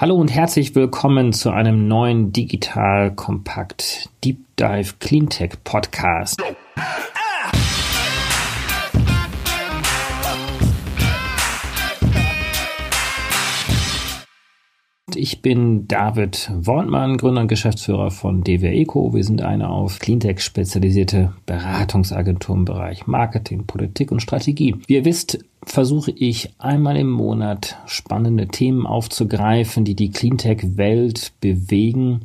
[0.00, 6.42] Hallo und herzlich willkommen zu einem neuen Digital Kompakt Deep Dive Cleantech Podcast.
[15.14, 19.12] Ich bin David Wortmann, Gründer und Geschäftsführer von DWR Eco.
[19.12, 24.76] Wir sind eine auf Cleantech spezialisierte Beratungsagentur im Bereich Marketing, Politik und Strategie.
[24.86, 32.22] Wie ihr wisst, versuche ich einmal im Monat spannende Themen aufzugreifen, die die Cleantech-Welt bewegen.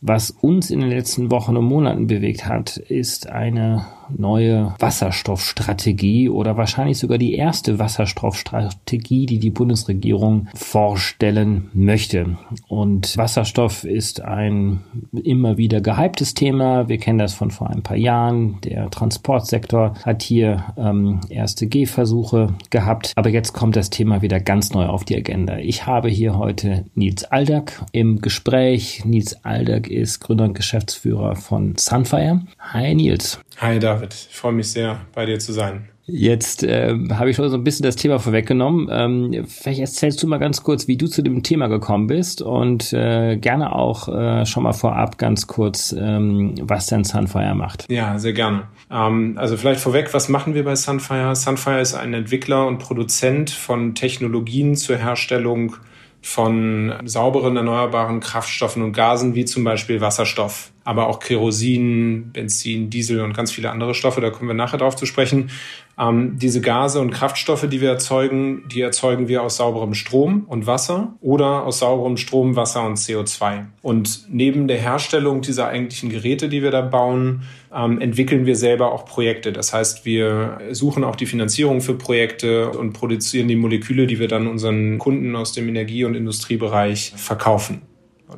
[0.00, 3.86] Was uns in den letzten Wochen und Monaten bewegt hat, ist eine
[4.16, 12.36] neue Wasserstoffstrategie oder wahrscheinlich sogar die erste Wasserstoffstrategie, die die Bundesregierung vorstellen möchte.
[12.68, 14.80] Und Wasserstoff ist ein
[15.12, 16.88] immer wieder gehyptes Thema.
[16.88, 18.58] Wir kennen das von vor ein paar Jahren.
[18.64, 23.12] Der Transportsektor hat hier ähm, erste Gehversuche gehabt.
[23.16, 25.58] Aber jetzt kommt das Thema wieder ganz neu auf die Agenda.
[25.58, 29.04] Ich habe hier heute Nils Aldag im Gespräch.
[29.04, 32.42] Nils Aldag ist Gründer und Geschäftsführer von Sunfire.
[32.58, 33.40] Hi Nils.
[33.58, 35.88] Hi David, ich freue mich sehr, bei dir zu sein.
[36.06, 38.88] Jetzt äh, habe ich schon so ein bisschen das Thema vorweggenommen.
[38.90, 42.92] Ähm, vielleicht erzählst du mal ganz kurz, wie du zu dem Thema gekommen bist und
[42.92, 47.90] äh, gerne auch äh, schon mal vorab ganz kurz, ähm, was denn Sunfire macht.
[47.90, 48.64] Ja, sehr gerne.
[48.90, 51.34] Ähm, also vielleicht vorweg, was machen wir bei Sunfire?
[51.34, 55.76] Sunfire ist ein Entwickler und Produzent von Technologien zur Herstellung
[56.20, 63.20] von sauberen, erneuerbaren Kraftstoffen und Gasen, wie zum Beispiel Wasserstoff aber auch Kerosin, Benzin, Diesel
[63.22, 65.50] und ganz viele andere Stoffe, da kommen wir nachher drauf zu sprechen.
[65.98, 70.66] Ähm, diese Gase und Kraftstoffe, die wir erzeugen, die erzeugen wir aus sauberem Strom und
[70.66, 73.66] Wasser oder aus sauberem Strom, Wasser und CO2.
[73.80, 78.92] Und neben der Herstellung dieser eigentlichen Geräte, die wir da bauen, ähm, entwickeln wir selber
[78.92, 79.52] auch Projekte.
[79.52, 84.28] Das heißt, wir suchen auch die Finanzierung für Projekte und produzieren die Moleküle, die wir
[84.28, 87.82] dann unseren Kunden aus dem Energie- und Industriebereich verkaufen.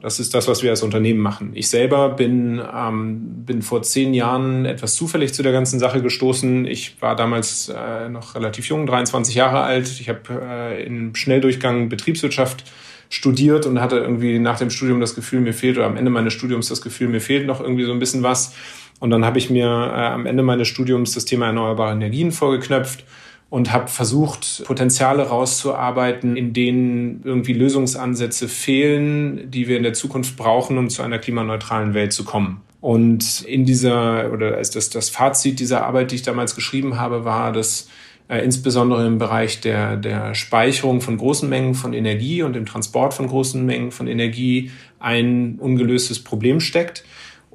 [0.01, 1.53] Das ist das, was wir als Unternehmen machen.
[1.55, 6.67] Ich selber bin, ähm, bin vor zehn Jahren etwas zufällig zu der ganzen Sache gestoßen.
[6.67, 9.89] Ich war damals äh, noch relativ jung, 23 Jahre alt.
[10.01, 12.65] Ich habe äh, in Schnelldurchgang Betriebswirtschaft
[13.09, 16.33] studiert und hatte irgendwie nach dem Studium das Gefühl, mir fehlt, oder am Ende meines
[16.33, 18.55] Studiums das Gefühl, mir fehlt noch irgendwie so ein bisschen was.
[18.99, 23.05] Und dann habe ich mir äh, am Ende meines Studiums das Thema erneuerbare Energien vorgeknöpft
[23.49, 30.37] und habe versucht, Potenziale rauszuarbeiten, in denen irgendwie Lösungsansätze fehlen, die wir in der Zukunft
[30.37, 32.61] brauchen, um zu einer klimaneutralen Welt zu kommen.
[32.81, 37.25] Und in dieser, oder als das, das Fazit dieser Arbeit, die ich damals geschrieben habe,
[37.25, 37.89] war, dass
[38.29, 43.15] äh, insbesondere im Bereich der, der Speicherung von großen Mengen von Energie und dem Transport
[43.15, 47.05] von großen Mengen von Energie ein ungelöstes Problem steckt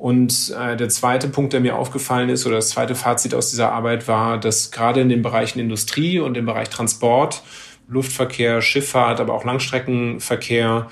[0.01, 3.71] und äh, der zweite Punkt, der mir aufgefallen ist, oder das zweite Fazit aus dieser
[3.71, 7.43] Arbeit war, dass gerade in den Bereichen Industrie und im Bereich Transport,
[7.87, 10.87] Luftverkehr, Schifffahrt, aber auch Langstreckenverkehr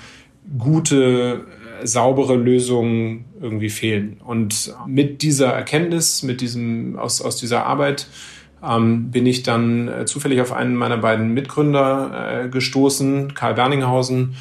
[0.56, 1.44] gute,
[1.82, 4.20] äh, saubere Lösungen irgendwie fehlen.
[4.24, 8.06] Und mit dieser Erkenntnis, mit diesem, aus, aus dieser Arbeit,
[8.62, 14.36] ähm, bin ich dann äh, zufällig auf einen meiner beiden Mitgründer äh, gestoßen, Karl Berninghausen,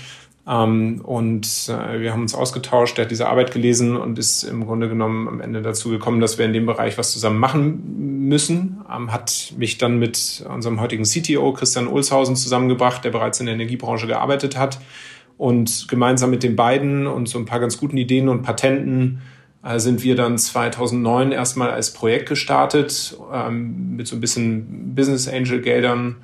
[0.50, 4.66] ähm, und äh, wir haben uns ausgetauscht, er hat diese Arbeit gelesen und ist im
[4.66, 8.82] Grunde genommen am Ende dazu gekommen, dass wir in dem Bereich was zusammen machen müssen.
[8.92, 13.54] Ähm, hat mich dann mit unserem heutigen CTO Christian Olshausen zusammengebracht, der bereits in der
[13.54, 14.80] Energiebranche gearbeitet hat.
[15.38, 19.22] Und gemeinsam mit den beiden und so ein paar ganz guten Ideen und Patenten
[19.64, 25.28] äh, sind wir dann 2009 erstmal als Projekt gestartet, ähm, mit so ein bisschen Business
[25.28, 26.16] Angel Geldern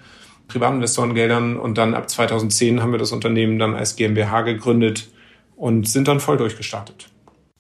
[0.48, 5.10] Privatinvestorengeldern und dann ab 2010 haben wir das Unternehmen dann als GmbH gegründet
[5.56, 7.08] und sind dann voll durchgestartet.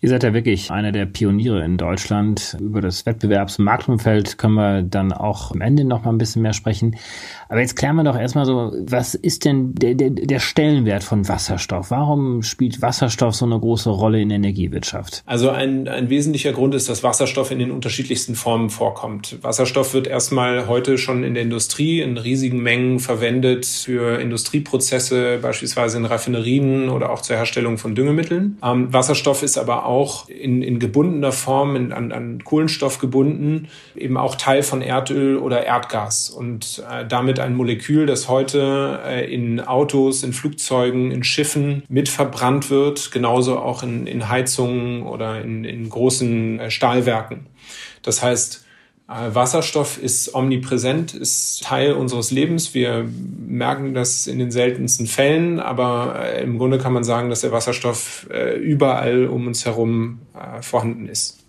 [0.05, 2.55] Ihr seid ja wirklich einer der Pioniere in Deutschland.
[2.61, 6.43] Über das Wettbewerbs- und Marktumfeld können wir dann auch am Ende noch mal ein bisschen
[6.43, 6.95] mehr sprechen.
[7.49, 11.27] Aber jetzt klären wir doch erstmal so, was ist denn der, der, der Stellenwert von
[11.27, 11.89] Wasserstoff?
[11.89, 15.23] Warum spielt Wasserstoff so eine große Rolle in der Energiewirtschaft?
[15.25, 19.39] Also ein, ein wesentlicher Grund ist, dass Wasserstoff in den unterschiedlichsten Formen vorkommt.
[19.41, 25.97] Wasserstoff wird erstmal heute schon in der Industrie in riesigen Mengen verwendet für Industrieprozesse, beispielsweise
[25.97, 28.59] in Raffinerien oder auch zur Herstellung von Düngemitteln.
[28.63, 29.94] Ähm, Wasserstoff ist aber auch
[30.27, 35.65] in, in gebundener Form, in, an, an Kohlenstoff gebunden, eben auch Teil von Erdöl oder
[35.65, 41.83] Erdgas und äh, damit ein Molekül, das heute äh, in Autos, in Flugzeugen, in Schiffen
[41.87, 47.45] mit verbrannt wird, genauso auch in, in Heizungen oder in, in großen äh, Stahlwerken.
[48.01, 48.64] Das heißt,
[49.07, 52.73] Wasserstoff ist omnipräsent, ist Teil unseres Lebens.
[52.73, 53.07] Wir
[53.47, 58.27] merken das in den seltensten Fällen, aber im Grunde kann man sagen, dass der Wasserstoff
[58.59, 60.21] überall um uns herum
[60.61, 61.45] vorhanden ist.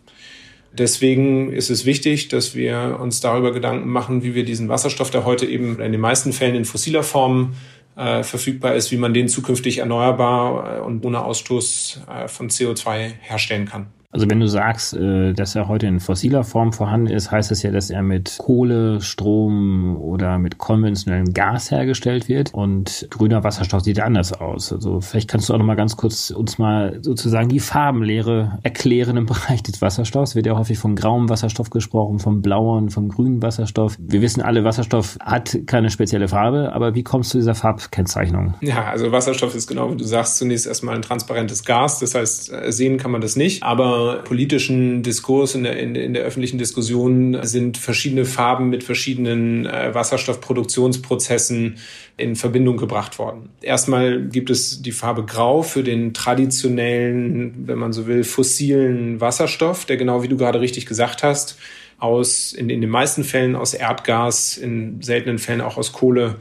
[0.78, 5.24] Deswegen ist es wichtig, dass wir uns darüber Gedanken machen, wie wir diesen Wasserstoff, der
[5.24, 7.54] heute eben in den meisten Fällen in fossiler Form
[7.96, 13.12] äh, verfügbar ist, wie man den zukünftig erneuerbar äh, und ohne Ausstoß äh, von CO2
[13.20, 13.86] herstellen kann.
[14.16, 17.62] Also wenn du sagst, äh, dass er heute in fossiler Form vorhanden ist, heißt das
[17.62, 23.82] ja, dass er mit Kohle, Strom oder mit konventionellem Gas hergestellt wird und grüner Wasserstoff
[23.82, 24.72] sieht anders aus.
[24.72, 29.18] Also vielleicht kannst du auch noch mal ganz kurz uns mal sozusagen die Farbenlehre erklären
[29.18, 30.34] im Bereich des Wasserstoffs.
[30.34, 33.98] Wird ja häufig von grauem Wasserstoff gesprochen, vom blauen, vom grünen Wasserstoff.
[33.98, 38.54] Wir wissen alle, Wasserstoff hat keine spezielle Farbe, aber wie kommst du zu dieser Farbkennzeichnung?
[38.62, 41.98] Ja, also Wasserstoff ist genau wie du sagst, zunächst erstmal ein transparentes Gas.
[41.98, 46.22] Das heißt, sehen kann man das nicht, aber politischen Diskurs, in der, in, in der
[46.22, 51.76] öffentlichen Diskussion sind verschiedene Farben mit verschiedenen äh, Wasserstoffproduktionsprozessen
[52.16, 53.50] in Verbindung gebracht worden.
[53.60, 59.84] Erstmal gibt es die Farbe Grau für den traditionellen, wenn man so will, fossilen Wasserstoff,
[59.84, 61.58] der genau wie du gerade richtig gesagt hast,
[61.98, 66.36] aus, in, in den meisten Fällen aus Erdgas, in seltenen Fällen auch aus Kohle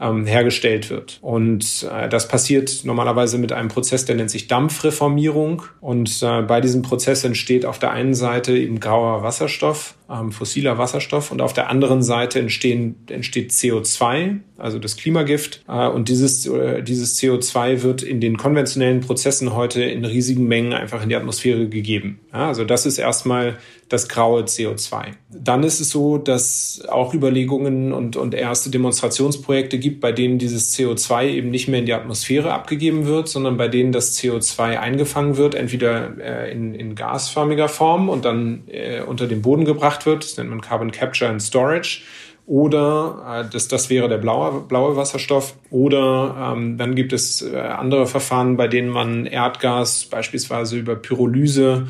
[0.00, 1.18] ähm, hergestellt wird.
[1.20, 5.62] Und äh, das passiert normalerweise mit einem Prozess, der nennt sich Dampfreformierung.
[5.80, 10.78] Und äh, bei diesem Prozess entsteht auf der einen Seite eben grauer Wasserstoff, ähm, fossiler
[10.78, 15.62] Wasserstoff und auf der anderen Seite entstehen, entsteht CO2, also das Klimagift.
[15.68, 20.72] Äh, und dieses, äh, dieses CO2 wird in den konventionellen Prozessen heute in riesigen Mengen
[20.72, 22.20] einfach in die Atmosphäre gegeben.
[22.32, 23.58] Ja, also das ist erstmal
[23.88, 25.12] das graue CO2.
[25.30, 30.76] Dann ist es so, dass auch Überlegungen und, und erste Demonstrationsprojekte gibt, bei denen dieses
[30.76, 35.36] CO2 eben nicht mehr in die Atmosphäre abgegeben wird, sondern bei denen das CO2 eingefangen
[35.36, 40.24] wird, entweder äh, in, in gasförmiger Form und dann äh, unter den Boden gebracht wird.
[40.24, 42.02] Das nennt man Carbon Capture and Storage
[42.46, 45.56] oder äh, das, das wäre der blaue, blaue Wasserstoff.
[45.70, 51.86] Oder ähm, dann gibt es äh, andere Verfahren, bei denen man Erdgas beispielsweise über Pyrolyse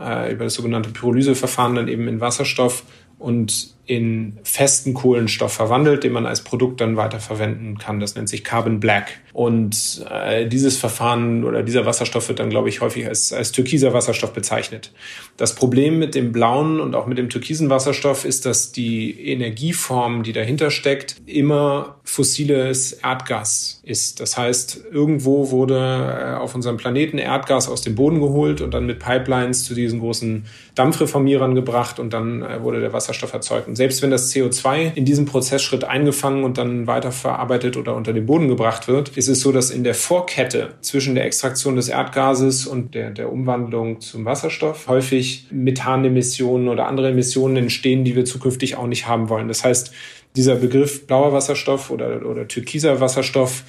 [0.00, 2.84] äh, über das sogenannte Pyrolyseverfahren dann eben in Wasserstoff
[3.18, 7.98] und in festen Kohlenstoff verwandelt, den man als Produkt dann weiterverwenden kann.
[7.98, 9.18] Das nennt sich Carbon Black.
[9.32, 13.92] Und äh, dieses Verfahren oder dieser Wasserstoff wird dann, glaube ich, häufig als, als türkiser
[13.92, 14.92] Wasserstoff bezeichnet.
[15.36, 20.22] Das Problem mit dem blauen und auch mit dem türkisen Wasserstoff ist, dass die Energieform,
[20.22, 24.20] die dahinter steckt, immer fossiles Erdgas ist.
[24.20, 28.86] Das heißt, irgendwo wurde äh, auf unserem Planeten Erdgas aus dem Boden geholt und dann
[28.86, 30.44] mit Pipelines zu diesen großen
[30.76, 33.66] Dampfreformierern gebracht und dann äh, wurde der Wasserstoff erzeugt.
[33.66, 38.26] Und selbst wenn das CO2 in diesem Prozessschritt eingefangen und dann weiterverarbeitet oder unter den
[38.26, 42.66] Boden gebracht wird, ist es so, dass in der Vorkette zwischen der Extraktion des Erdgases
[42.66, 48.76] und der, der Umwandlung zum Wasserstoff häufig Methanemissionen oder andere Emissionen entstehen, die wir zukünftig
[48.76, 49.48] auch nicht haben wollen.
[49.48, 49.94] Das heißt,
[50.36, 53.64] dieser Begriff blauer Wasserstoff oder, oder türkiser Wasserstoff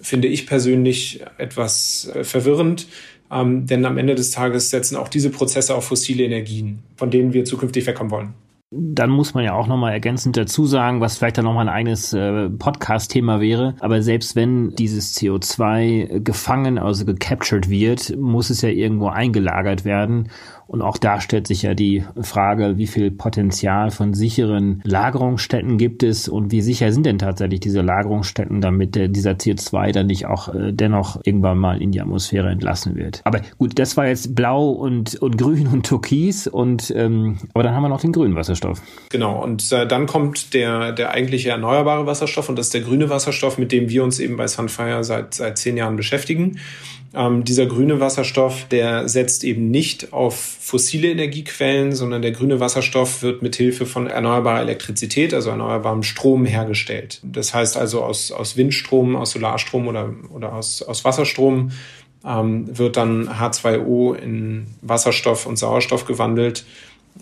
[0.00, 2.88] finde ich persönlich etwas äh, verwirrend.
[3.30, 7.34] Ähm, denn am Ende des Tages setzen auch diese Prozesse auf fossile Energien, von denen
[7.34, 8.45] wir zukünftig wegkommen wollen.
[8.72, 12.12] Dann muss man ja auch nochmal ergänzend dazu sagen, was vielleicht dann nochmal ein eigenes
[12.12, 13.76] äh, Podcast-Thema wäre.
[13.78, 20.30] Aber selbst wenn dieses CO2 gefangen, also gecaptured wird, muss es ja irgendwo eingelagert werden.
[20.66, 26.02] Und auch da stellt sich ja die Frage, wie viel Potenzial von sicheren Lagerungsstätten gibt
[26.02, 30.52] es und wie sicher sind denn tatsächlich diese Lagerungsstätten, damit dieser CO2 dann nicht auch
[30.52, 33.20] äh, dennoch irgendwann mal in die Atmosphäre entlassen wird.
[33.24, 37.74] Aber gut, das war jetzt blau und, und grün und türkis und ähm, aber dann
[37.74, 38.82] haben wir noch den grünen Wasserstoff.
[39.10, 43.08] Genau, und äh, dann kommt der, der eigentliche erneuerbare Wasserstoff und das ist der grüne
[43.08, 46.58] Wasserstoff, mit dem wir uns eben bei Sunfire seit, seit zehn Jahren beschäftigen.
[47.16, 53.22] Ähm, dieser grüne Wasserstoff, der setzt eben nicht auf fossile Energiequellen, sondern der grüne Wasserstoff
[53.22, 57.22] wird mit Hilfe von erneuerbarer Elektrizität, also erneuerbarem Strom hergestellt.
[57.22, 61.70] Das heißt also aus, aus Windstrom, aus Solarstrom oder, oder aus, aus Wasserstrom
[62.22, 66.66] ähm, wird dann H2O in Wasserstoff und Sauerstoff gewandelt,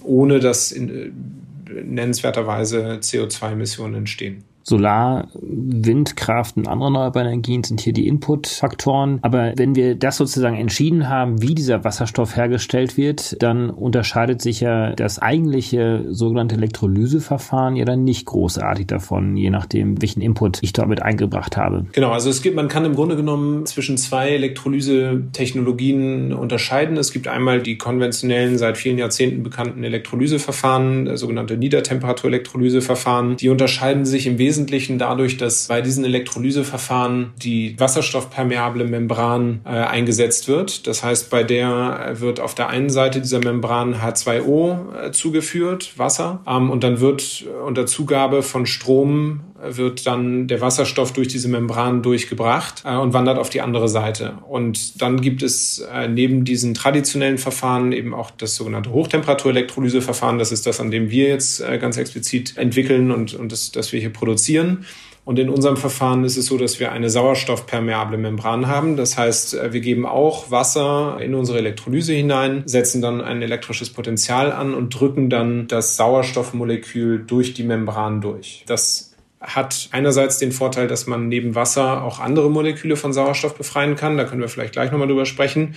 [0.02, 4.42] ohne dass in, äh, nennenswerterweise CO2-Emissionen entstehen.
[4.64, 9.18] Solar, Windkraft und andere erneuerbare Energien sind hier die Inputfaktoren.
[9.20, 14.60] Aber wenn wir das sozusagen entschieden haben, wie dieser Wasserstoff hergestellt wird, dann unterscheidet sich
[14.60, 20.72] ja das eigentliche sogenannte Elektrolyseverfahren ja dann nicht großartig davon, je nachdem, welchen Input ich
[20.72, 21.84] damit eingebracht habe.
[21.92, 26.96] Genau, also es gibt, man kann im Grunde genommen zwischen zwei Elektrolyse-Technologien unterscheiden.
[26.96, 33.36] Es gibt einmal die konventionellen, seit vielen Jahrzehnten bekannten Elektrolyseverfahren, sogenannte Niedertemperatur-Elektrolyseverfahren.
[33.36, 39.70] Die unterscheiden sich im Wesentlichen Wesentlichen dadurch, dass bei diesen Elektrolyseverfahren die wasserstoffpermeable Membran äh,
[39.70, 40.86] eingesetzt wird.
[40.86, 46.38] Das heißt, bei der wird auf der einen Seite dieser Membran H2O äh, zugeführt, Wasser,
[46.46, 52.02] ähm, und dann wird unter Zugabe von Strom wird dann der Wasserstoff durch diese Membran
[52.02, 54.38] durchgebracht äh, und wandert auf die andere Seite.
[54.48, 60.38] Und dann gibt es äh, neben diesen traditionellen Verfahren eben auch das sogenannte Hochtemperatur-Elektrolyseverfahren.
[60.38, 63.92] Das ist das, an dem wir jetzt äh, ganz explizit entwickeln und, und das, das
[63.92, 64.84] wir hier produzieren.
[65.24, 68.96] Und in unserem Verfahren ist es so, dass wir eine sauerstoffpermeable Membran haben.
[68.96, 73.90] Das heißt, äh, wir geben auch Wasser in unsere Elektrolyse hinein, setzen dann ein elektrisches
[73.90, 78.64] Potenzial an und drücken dann das Sauerstoffmolekül durch die Membran durch.
[78.66, 79.13] Das
[79.44, 84.16] hat einerseits den Vorteil, dass man neben Wasser auch andere Moleküle von Sauerstoff befreien kann.
[84.16, 85.74] Da können wir vielleicht gleich nochmal drüber sprechen.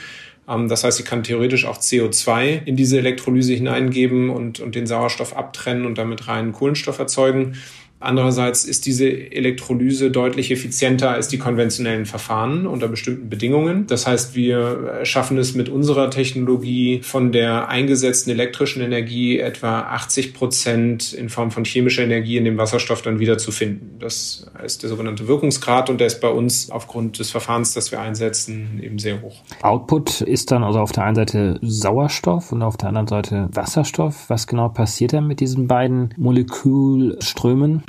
[0.47, 4.87] Ähm, das heißt, ich kann theoretisch auch CO2 in diese Elektrolyse hineingeben und, und den
[4.87, 7.57] Sauerstoff abtrennen und damit reinen Kohlenstoff erzeugen.
[7.99, 13.87] Andererseits ist diese Elektrolyse deutlich effizienter als die konventionellen Verfahren unter bestimmten Bedingungen.
[13.87, 20.35] Das heißt, wir schaffen es mit unserer Technologie von der eingesetzten elektrischen Energie etwa 80
[20.35, 23.97] Prozent in Form von chemischer Energie in dem Wasserstoff dann wieder zu finden.
[23.99, 27.99] Das ist der sogenannte Wirkungsgrad und der ist bei uns aufgrund des Verfahrens, das wir
[27.99, 29.41] einsetzen, eben sehr hoch.
[29.63, 34.29] Output ist dann also auf der einen Seite Sauerstoff und auf der anderen Seite Wasserstoff.
[34.29, 37.83] Was genau passiert dann mit diesen beiden Molekülströmen?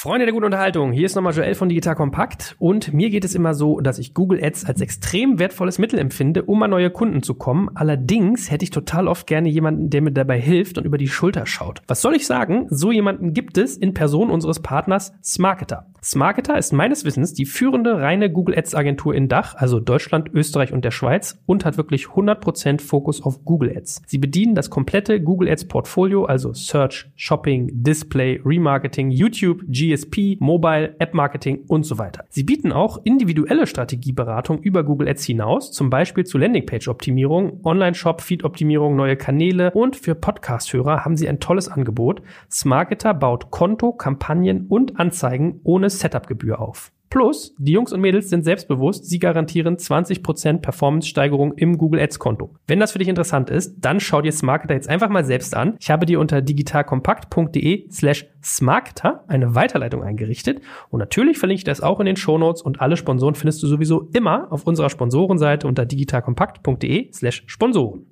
[0.00, 3.34] Freunde der guten Unterhaltung, hier ist nochmal Joel von Digital Kompakt und mir geht es
[3.34, 7.22] immer so, dass ich Google Ads als extrem wertvolles Mittel empfinde, um an neue Kunden
[7.22, 7.68] zu kommen.
[7.74, 11.44] Allerdings hätte ich total oft gerne jemanden, der mir dabei hilft und über die Schulter
[11.44, 11.82] schaut.
[11.86, 12.66] Was soll ich sagen?
[12.70, 15.89] So jemanden gibt es in Person unseres Partners Smarketer.
[16.02, 20.72] Smarketer ist meines Wissens die führende reine Google Ads Agentur in Dach, also Deutschland, Österreich
[20.72, 24.02] und der Schweiz und hat wirklich 100% Fokus auf Google Ads.
[24.06, 30.94] Sie bedienen das komplette Google Ads Portfolio, also Search, Shopping, Display, Remarketing, YouTube, GSP, Mobile,
[30.98, 32.24] App Marketing und so weiter.
[32.30, 38.96] Sie bieten auch individuelle Strategieberatung über Google Ads hinaus, zum Beispiel zu Landingpage-Optimierung, Online-Shop, Feed-Optimierung,
[38.96, 42.22] neue Kanäle und für Podcast-Hörer haben sie ein tolles Angebot.
[42.50, 46.92] Smarketer baut Konto, Kampagnen und Anzeigen ohne Setup-Gebühr auf.
[47.10, 52.54] Plus, die Jungs und Mädels sind selbstbewusst, sie garantieren 20% Performance-Steigerung im Google Ads-Konto.
[52.68, 55.74] Wenn das für dich interessant ist, dann schau dir Smarketer jetzt einfach mal selbst an.
[55.80, 61.80] Ich habe dir unter digitalkompakt.de slash smarketer eine Weiterleitung eingerichtet und natürlich verlinke ich das
[61.80, 65.86] auch in den Shownotes und alle Sponsoren findest du sowieso immer auf unserer Sponsorenseite unter
[65.86, 68.06] digitalkompakt.de slash Sponsoren.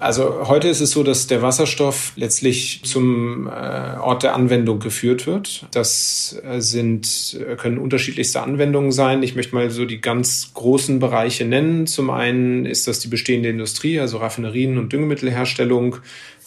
[0.00, 5.26] Also heute ist es so, dass der Wasserstoff letztlich zum äh, Ort der Anwendung geführt
[5.26, 5.66] wird.
[5.72, 9.22] Das äh, sind, äh, können unterschiedlichste Anwendungen sein.
[9.22, 11.86] Ich möchte mal so die ganz großen Bereiche nennen.
[11.86, 15.96] Zum einen ist das die bestehende Industrie, also Raffinerien und Düngemittelherstellung.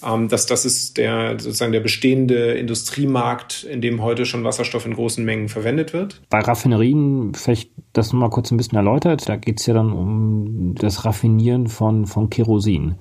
[0.04, 4.96] Ähm, das, das ist der sozusagen der bestehende Industriemarkt, in dem heute schon Wasserstoff in
[4.96, 6.22] großen Mengen verwendet wird.
[6.30, 10.74] Bei Raffinerien, vielleicht das mal kurz ein bisschen erläutert, da geht es ja dann um
[10.76, 12.96] das Raffinieren von, von Kerosin.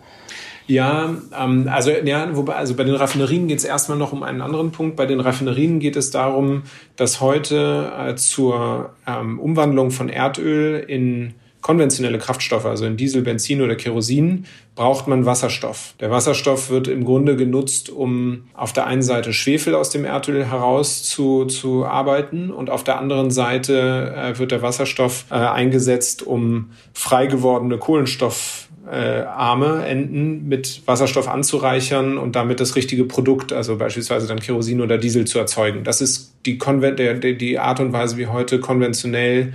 [0.73, 4.41] Ja, ähm, also, ja, wobei, also bei den Raffinerien geht es erstmal noch um einen
[4.41, 4.97] anderen Punkt.
[4.97, 6.63] Bei den Raffinerien geht es darum,
[6.97, 13.61] dass heute äh, zur ähm, Umwandlung von Erdöl in konventionelle Kraftstoffe, also in Diesel, Benzin
[13.61, 15.95] oder Kerosin, braucht man Wasserstoff.
[16.01, 20.47] Der Wasserstoff wird im Grunde genutzt, um auf der einen Seite Schwefel aus dem Erdöl
[20.47, 26.23] heraus zu, zu arbeiten und auf der anderen Seite äh, wird der Wasserstoff äh, eingesetzt,
[26.23, 33.53] um frei gewordene Kohlenstoff äh, arme Enden mit Wasserstoff anzureichern und damit das richtige Produkt,
[33.53, 35.85] also beispielsweise dann Kerosin oder Diesel zu erzeugen.
[35.85, 39.53] Das ist die, Konven der, die Art und Weise, wie heute konventionell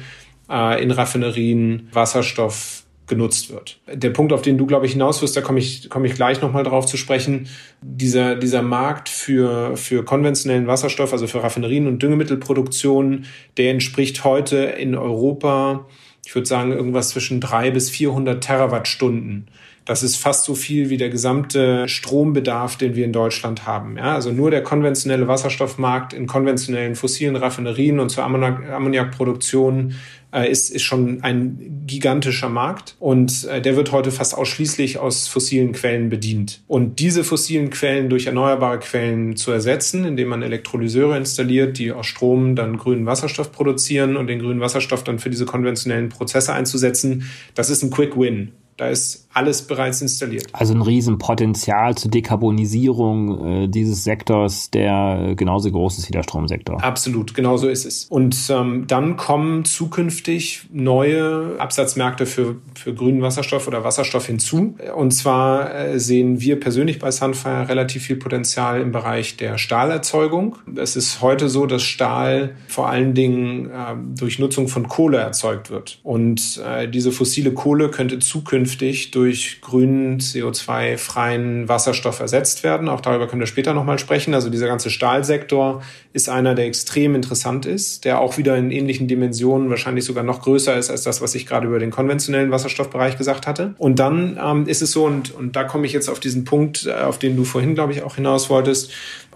[0.49, 3.79] äh, in Raffinerien Wasserstoff genutzt wird.
[3.91, 6.41] Der Punkt, auf den du, glaube ich, hinaus wirst, da komme ich, komme ich gleich
[6.41, 7.47] nochmal drauf zu sprechen.
[7.81, 14.57] Dieser, dieser Markt für, für konventionellen Wasserstoff, also für Raffinerien und Düngemittelproduktion, der entspricht heute
[14.57, 15.85] in Europa
[16.27, 19.47] ich würde sagen, irgendwas zwischen drei bis 400 Terawattstunden.
[19.85, 23.95] Das ist fast so viel wie der gesamte Strombedarf, den wir in Deutschland haben.
[23.95, 29.93] Ja, also nur der konventionelle Wasserstoffmarkt in konventionellen fossilen Raffinerien und zur Ammoniakproduktion äh,
[30.31, 35.71] ist, ist schon ein gigantischer Markt und äh, der wird heute fast ausschließlich aus fossilen
[35.71, 36.61] Quellen bedient.
[36.67, 42.07] Und diese fossilen Quellen durch erneuerbare Quellen zu ersetzen, indem man Elektrolyseure installiert, die aus
[42.07, 47.29] Strom dann grünen Wasserstoff produzieren und den grünen Wasserstoff dann für diese konventionellen Prozesse einzusetzen,
[47.55, 48.51] das ist ein Quick Win.
[48.75, 50.47] Da ist alles bereits installiert.
[50.51, 56.83] Also ein Riesenpotenzial zur Dekarbonisierung äh, dieses Sektors, der genauso groß ist wie der Stromsektor.
[56.83, 58.05] Absolut, genau so ist es.
[58.05, 64.75] Und ähm, dann kommen zukünftig neue Absatzmärkte für, für grünen Wasserstoff oder Wasserstoff hinzu.
[64.95, 70.57] Und zwar äh, sehen wir persönlich bei Sunfire relativ viel Potenzial im Bereich der Stahlerzeugung.
[70.75, 75.69] Es ist heute so, dass Stahl vor allen Dingen äh, durch Nutzung von Kohle erzeugt
[75.69, 75.99] wird.
[76.03, 82.87] Und äh, diese fossile Kohle könnte zukünftig zukünftig durch grünen, CO2-freien Wasserstoff ersetzt werden.
[82.87, 84.33] Auch darüber können wir später nochmal sprechen.
[84.33, 85.81] Also dieser ganze Stahlsektor
[86.13, 90.41] ist einer, der extrem interessant ist, der auch wieder in ähnlichen Dimensionen wahrscheinlich sogar noch
[90.41, 93.75] größer ist als das, was ich gerade über den konventionellen Wasserstoffbereich gesagt hatte.
[93.77, 96.85] Und dann ähm, ist es so, und, und da komme ich jetzt auf diesen Punkt,
[96.85, 98.93] äh, auf den du vorhin, glaube ich, auch hinaus wolltest,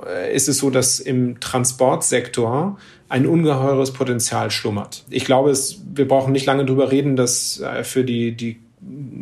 [0.08, 2.78] äh, ist es so, dass im Transportsektor
[3.10, 5.04] ein ungeheures Potenzial schlummert.
[5.10, 8.62] Ich glaube, es, wir brauchen nicht lange drüber reden, dass äh, für die, die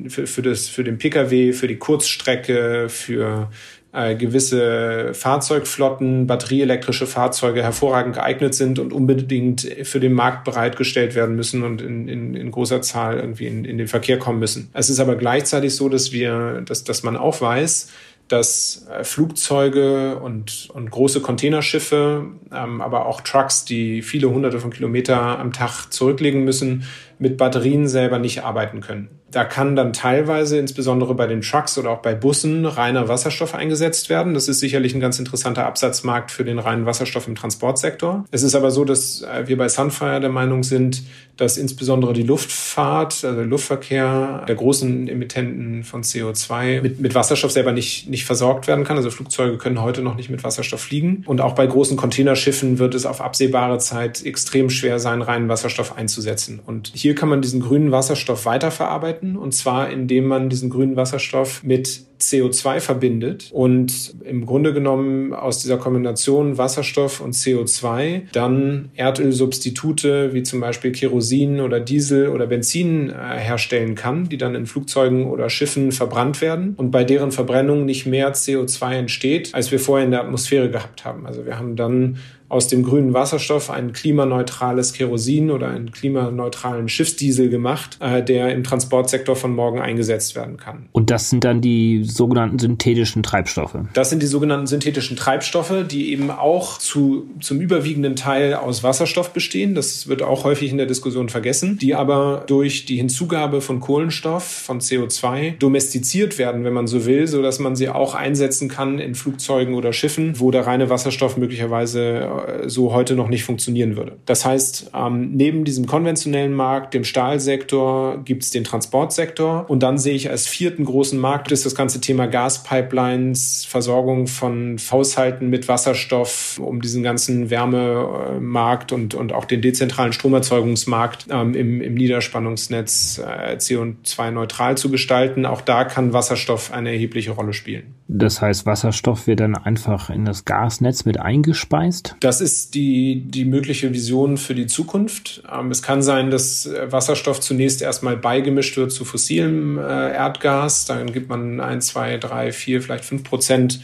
[0.08, 3.50] für, für, das, für den Pkw, für die Kurzstrecke, für
[3.92, 11.36] äh, gewisse Fahrzeugflotten, batterieelektrische Fahrzeuge hervorragend geeignet sind und unbedingt für den Markt bereitgestellt werden
[11.36, 14.70] müssen und in, in, in großer Zahl irgendwie in, in den Verkehr kommen müssen.
[14.74, 17.89] Es ist aber gleichzeitig so, dass wir, dass, dass man auch weiß,
[18.28, 24.70] dass äh, Flugzeuge und, und große Containerschiffe, ähm, aber auch Trucks, die viele hunderte von
[24.70, 26.84] Kilometer am Tag zurücklegen müssen,
[27.18, 29.19] mit Batterien selber nicht arbeiten können.
[29.31, 34.09] Da kann dann teilweise, insbesondere bei den Trucks oder auch bei Bussen, reiner Wasserstoff eingesetzt
[34.09, 34.33] werden.
[34.33, 38.25] Das ist sicherlich ein ganz interessanter Absatzmarkt für den reinen Wasserstoff im Transportsektor.
[38.31, 41.03] Es ist aber so, dass äh, wir bei Sunfire der Meinung sind,
[41.38, 47.51] dass insbesondere die Luftfahrt, also der Luftverkehr der großen Emittenten von CO2 mit, mit Wasserstoff
[47.51, 48.98] selber nicht, nicht versorgt werden kann.
[48.98, 51.24] Also Flugzeuge können heute noch nicht mit Wasserstoff fliegen.
[51.25, 55.98] Und auch bei großen Containerschiffen wird es auf absehbare Zeit extrem schwer sein, reinen Wasserstoff
[55.98, 56.59] einzusetzen.
[56.65, 59.19] Und hier kann man diesen grünen Wasserstoff weiterverarbeiten.
[59.22, 65.60] Und zwar, indem man diesen grünen Wasserstoff mit CO2 verbindet und im Grunde genommen aus
[65.60, 73.10] dieser Kombination Wasserstoff und CO2 dann Erdölsubstitute wie zum Beispiel Kerosin oder Diesel oder Benzin
[73.10, 77.86] äh, herstellen kann, die dann in Flugzeugen oder Schiffen verbrannt werden und bei deren Verbrennung
[77.86, 81.26] nicht mehr CO2 entsteht, als wir vorher in der Atmosphäre gehabt haben.
[81.26, 82.18] Also wir haben dann
[82.50, 88.63] aus dem grünen Wasserstoff ein klimaneutrales Kerosin oder einen klimaneutralen Schiffsdiesel gemacht, äh, der im
[88.63, 90.89] Transportsektor von morgen eingesetzt werden kann.
[90.91, 93.77] Und das sind dann die sogenannten synthetischen Treibstoffe?
[93.94, 99.32] Das sind die sogenannten synthetischen Treibstoffe, die eben auch zu, zum überwiegenden Teil aus Wasserstoff
[99.32, 99.75] bestehen.
[99.75, 104.44] Das wird auch häufig in der Diskussion vergessen, die aber durch die Hinzugabe von Kohlenstoff,
[104.44, 108.98] von CO2 domestiziert werden, wenn man so will, so dass man sie auch einsetzen kann
[108.98, 113.96] in Flugzeugen oder Schiffen, wo der reine Wasserstoff möglicherweise äh, so heute noch nicht funktionieren
[113.96, 114.17] würde.
[114.25, 119.98] Das heißt, ähm, neben diesem konventionellen Markt, dem Stahlsektor, gibt es den Transportsektor und dann
[119.98, 125.68] sehe ich als vierten großen Markt ist das ganze Thema Gaspipelines, Versorgung von Haushalten mit
[125.68, 133.20] Wasserstoff, um diesen ganzen Wärmemarkt und, und auch den dezentralen Stromerzeugungsmarkt ähm, im, im Niederspannungsnetz
[133.20, 135.46] äh, CO2-neutral zu gestalten.
[135.46, 137.96] Auch da kann Wasserstoff eine erhebliche Rolle spielen.
[138.07, 142.16] Das heißt, Wasserstoff wird dann einfach in das Gasnetz mit eingespeist?
[142.20, 145.44] Das ist die, die mögliche Vision für die Zukunft.
[145.51, 149.81] Ähm, es kann sein, dass äh, Wasserstoff zunächst erstmal beigemischt wird zu fossilem äh,
[150.13, 150.85] Erdgas.
[150.85, 153.79] Dann gibt man ein, zwei, drei, vier, vielleicht fünf Prozent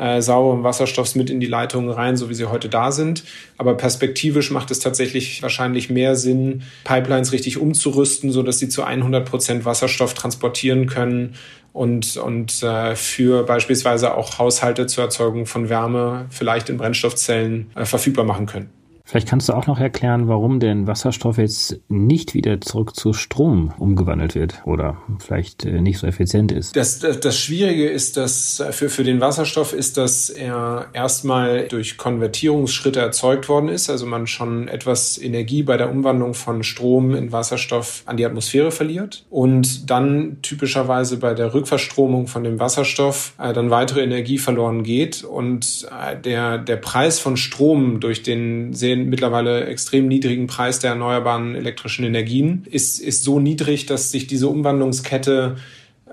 [0.00, 3.22] äh, Wasserstoffs mit in die Leitungen rein, so wie sie heute da sind.
[3.58, 8.82] Aber perspektivisch macht es tatsächlich wahrscheinlich mehr Sinn, Pipelines richtig umzurüsten, so dass sie zu
[8.82, 11.34] 100 Prozent Wasserstoff transportieren können
[11.72, 17.84] und, und äh, für beispielsweise auch Haushalte zur Erzeugung von Wärme vielleicht in Brennstoffzellen äh,
[17.84, 18.70] verfügbar machen können.
[19.10, 23.74] Vielleicht kannst du auch noch erklären, warum denn Wasserstoff jetzt nicht wieder zurück zu Strom
[23.76, 26.76] umgewandelt wird oder vielleicht äh, nicht so effizient ist.
[26.76, 31.96] Das, das, das Schwierige ist, dass für, für den Wasserstoff ist, dass er erstmal durch
[31.96, 37.32] Konvertierungsschritte erzeugt worden ist, also man schon etwas Energie bei der Umwandlung von Strom in
[37.32, 43.52] Wasserstoff an die Atmosphäre verliert und dann typischerweise bei der Rückverstromung von dem Wasserstoff äh,
[43.52, 48.99] dann weitere Energie verloren geht und äh, der, der Preis von Strom durch den sehr
[49.00, 54.26] den mittlerweile extrem niedrigen Preis der erneuerbaren elektrischen Energien ist, ist so niedrig, dass sich
[54.26, 55.56] diese Umwandlungskette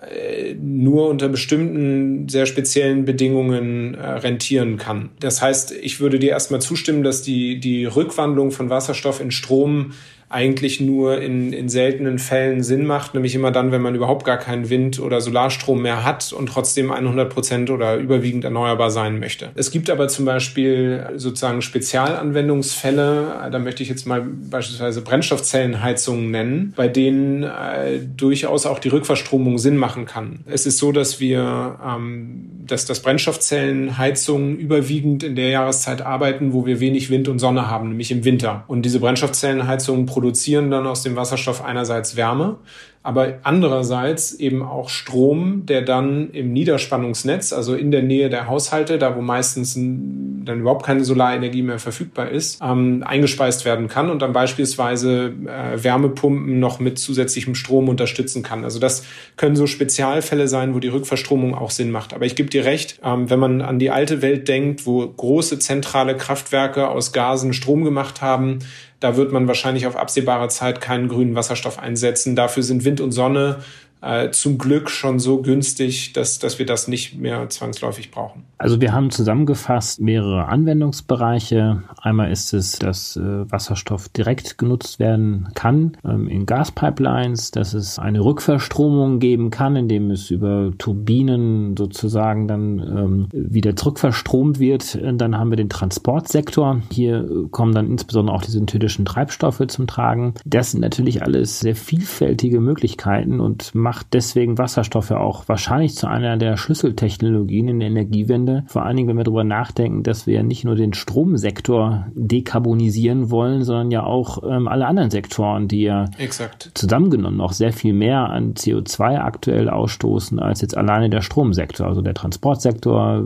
[0.02, 5.10] äh, nur unter bestimmten sehr speziellen Bedingungen äh, rentieren kann.
[5.19, 9.93] Das heißt, ich würde dir erstmal zustimmen, dass die, die Rückwandlung von Wasserstoff in Strom
[10.30, 14.38] eigentlich nur in, in seltenen Fällen Sinn macht, nämlich immer dann, wenn man überhaupt gar
[14.38, 19.52] keinen Wind- oder Solarstrom mehr hat und trotzdem 100 Prozent oder überwiegend erneuerbar sein möchte.
[19.56, 26.74] Es gibt aber zum Beispiel sozusagen Spezialanwendungsfälle, da möchte ich jetzt mal beispielsweise Brennstoffzellenheizungen nennen,
[26.76, 30.40] bei denen äh, durchaus auch die Rückverstromung Sinn machen kann.
[30.46, 36.66] Es ist so, dass wir, ähm, dass das Brennstoffzellenheizungen überwiegend in der Jahreszeit arbeiten, wo
[36.66, 38.66] wir wenig Wind und Sonne haben, nämlich im Winter.
[38.68, 42.58] Und diese Brennstoffzellenheizungen produzieren dann aus dem Wasserstoff einerseits Wärme,
[43.03, 48.97] aber andererseits eben auch Strom, der dann im Niederspannungsnetz, also in der Nähe der Haushalte,
[48.97, 54.23] da wo meistens dann überhaupt keine Solarenergie mehr verfügbar ist, ähm, eingespeist werden kann und
[54.23, 58.63] dann beispielsweise äh, Wärmepumpen noch mit zusätzlichem Strom unterstützen kann.
[58.63, 62.13] Also das können so Spezialfälle sein, wo die Rückverstromung auch Sinn macht.
[62.13, 65.60] Aber ich gebe dir recht, ähm, wenn man an die alte Welt denkt, wo große
[65.60, 68.60] zentrale Kraftwerke aus Gasen Strom gemacht haben,
[69.00, 72.36] da wird man wahrscheinlich auf absehbare Zeit keinen grünen Wasserstoff einsetzen.
[72.36, 73.60] Dafür sind Wind und Sonne
[74.02, 78.44] äh, zum Glück schon so günstig, dass, dass wir das nicht mehr zwangsläufig brauchen.
[78.60, 81.84] Also wir haben zusammengefasst mehrere Anwendungsbereiche.
[82.02, 88.00] Einmal ist es, dass äh, Wasserstoff direkt genutzt werden kann ähm, in Gaspipelines, dass es
[88.00, 95.00] eine Rückverstromung geben kann, indem es über Turbinen sozusagen dann ähm, wieder zurückverstromt wird.
[95.02, 96.82] Dann haben wir den Transportsektor.
[96.92, 100.34] Hier kommen dann insbesondere auch die synthetischen Treibstoffe zum Tragen.
[100.46, 106.08] Das sind natürlich alles sehr vielfältige Möglichkeiten und macht deswegen Wasserstoff ja auch wahrscheinlich zu
[106.08, 108.65] einer der Schlüsseltechnologien in der Energiewende.
[108.67, 113.32] Vor allen Dingen, wenn wir darüber nachdenken, dass wir ja nicht nur den Stromsektor dekarbonisieren
[113.32, 116.71] wollen, sondern ja auch ähm, alle anderen Sektoren, die ja Exakt.
[116.73, 122.02] zusammengenommen noch sehr viel mehr an CO2 aktuell ausstoßen als jetzt alleine der Stromsektor, also
[122.02, 123.23] der Transportsektor.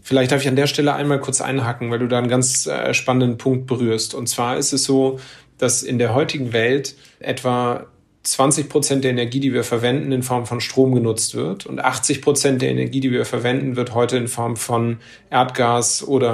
[0.00, 2.94] Vielleicht darf ich an der Stelle einmal kurz einhaken, weil du da einen ganz äh,
[2.94, 4.14] spannenden Punkt berührst.
[4.14, 5.18] Und zwar ist es so,
[5.58, 7.86] dass in der heutigen Welt etwa
[8.24, 11.66] 20 Prozent der Energie, die wir verwenden, in Form von Strom genutzt wird.
[11.66, 14.98] Und 80 Prozent der Energie, die wir verwenden, wird heute in Form von
[15.30, 16.26] Erdgas oder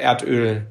[0.00, 0.66] Erdöl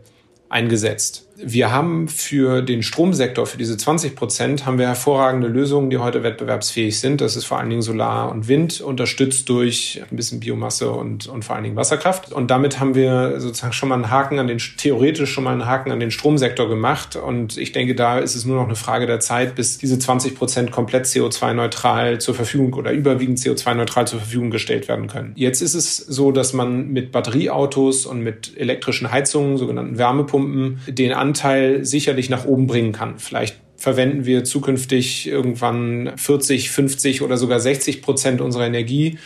[0.49, 1.26] eingesetzt.
[1.39, 6.23] Wir haben für den Stromsektor, für diese 20 Prozent, haben wir hervorragende Lösungen, die heute
[6.23, 7.21] wettbewerbsfähig sind.
[7.21, 11.45] Das ist vor allen Dingen Solar und Wind, unterstützt durch ein bisschen Biomasse und, und
[11.45, 12.31] vor allen Dingen Wasserkraft.
[12.33, 15.67] Und damit haben wir sozusagen schon mal einen Haken an den, theoretisch schon mal einen
[15.67, 17.15] Haken an den Stromsektor gemacht.
[17.15, 20.35] Und ich denke, da ist es nur noch eine Frage der Zeit, bis diese 20
[20.35, 25.33] Prozent komplett CO2-neutral zur Verfügung oder überwiegend CO2-neutral zur Verfügung gestellt werden können.
[25.35, 31.13] Jetzt ist es so, dass man mit Batterieautos und mit elektrischen Heizungen, sogenannten Wärmepumpen, den
[31.35, 33.19] sicherlich nach oben bringen kann.
[33.19, 39.19] Vielleicht verwenden wir zukünftig irgendwann 40, 50 oder sogar 60 Prozent unserer Energie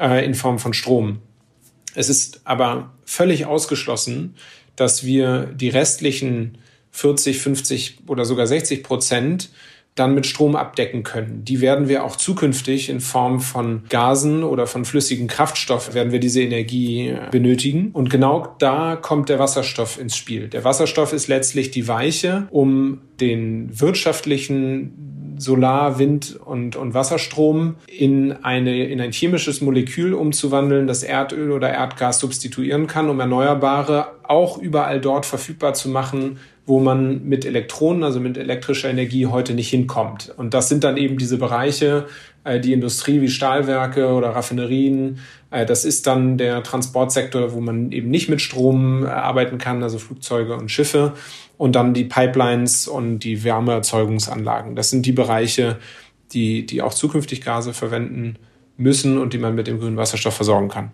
[0.00, 1.18] äh, in Form von Strom.
[1.94, 4.34] Es ist aber völlig ausgeschlossen,
[4.76, 6.58] dass wir die restlichen
[6.90, 9.50] 40, 50 oder sogar 60 Prozent
[9.94, 11.44] dann mit Strom abdecken können.
[11.44, 16.20] Die werden wir auch zukünftig in Form von Gasen oder von flüssigen Kraftstoff werden wir
[16.20, 17.90] diese Energie äh, benötigen.
[17.92, 20.48] Und genau da kommt der Wasserstoff ins Spiel.
[20.48, 28.32] Der Wasserstoff ist letztlich die Weiche, um den wirtschaftlichen Solar-, Wind- und, und Wasserstrom in,
[28.32, 34.56] eine, in ein chemisches Molekül umzuwandeln, das Erdöl oder Erdgas substituieren kann, um Erneuerbare auch
[34.56, 39.68] überall dort verfügbar zu machen, wo man mit Elektronen, also mit elektrischer Energie heute nicht
[39.68, 40.32] hinkommt.
[40.36, 42.06] Und das sind dann eben diese Bereiche,
[42.44, 45.18] äh, die Industrie wie Stahlwerke oder Raffinerien.
[45.50, 49.82] Äh, das ist dann der Transportsektor, wo man eben nicht mit Strom äh, arbeiten kann,
[49.82, 51.14] also Flugzeuge und Schiffe.
[51.58, 54.76] Und dann die Pipelines und die Wärmeerzeugungsanlagen.
[54.76, 55.78] Das sind die Bereiche,
[56.32, 58.36] die, die auch zukünftig Gase verwenden
[58.76, 60.90] müssen und die man mit dem grünen Wasserstoff versorgen kann.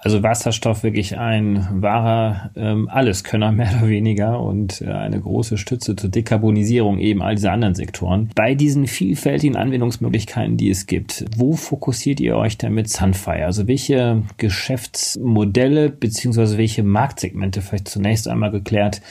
[0.00, 5.96] Also Wasserstoff wirklich ein wahrer ähm, Alleskönner mehr oder weniger und äh, eine große Stütze
[5.96, 8.30] zur Dekarbonisierung eben all dieser anderen Sektoren.
[8.36, 13.44] Bei diesen vielfältigen Anwendungsmöglichkeiten, die es gibt, wo fokussiert ihr euch denn mit Sunfire?
[13.44, 19.02] Also welche Geschäftsmodelle beziehungsweise welche Marktsegmente vielleicht zunächst einmal geklärt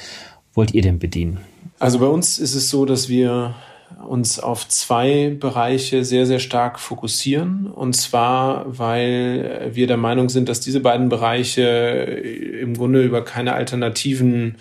[0.53, 1.39] wollt ihr denn bedienen?
[1.79, 3.55] Also bei uns ist es so, dass wir
[4.07, 7.67] uns auf zwei Bereiche sehr, sehr stark fokussieren.
[7.67, 13.53] Und zwar, weil wir der Meinung sind, dass diese beiden Bereiche im Grunde über keine
[13.53, 14.55] alternativen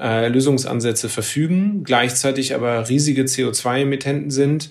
[0.00, 4.70] äh, Lösungsansätze verfügen, gleichzeitig aber riesige CO2-Emittenten sind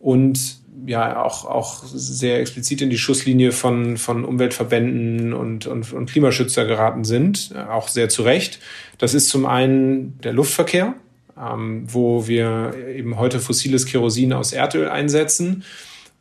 [0.00, 6.10] und ja auch, auch sehr explizit in die Schusslinie von, von Umweltverbänden und, und, und
[6.10, 8.58] Klimaschützer geraten sind, auch sehr zu Recht.
[8.98, 10.94] Das ist zum einen der Luftverkehr
[11.42, 15.64] ähm, wo wir eben heute fossiles Kerosin aus Erdöl einsetzen.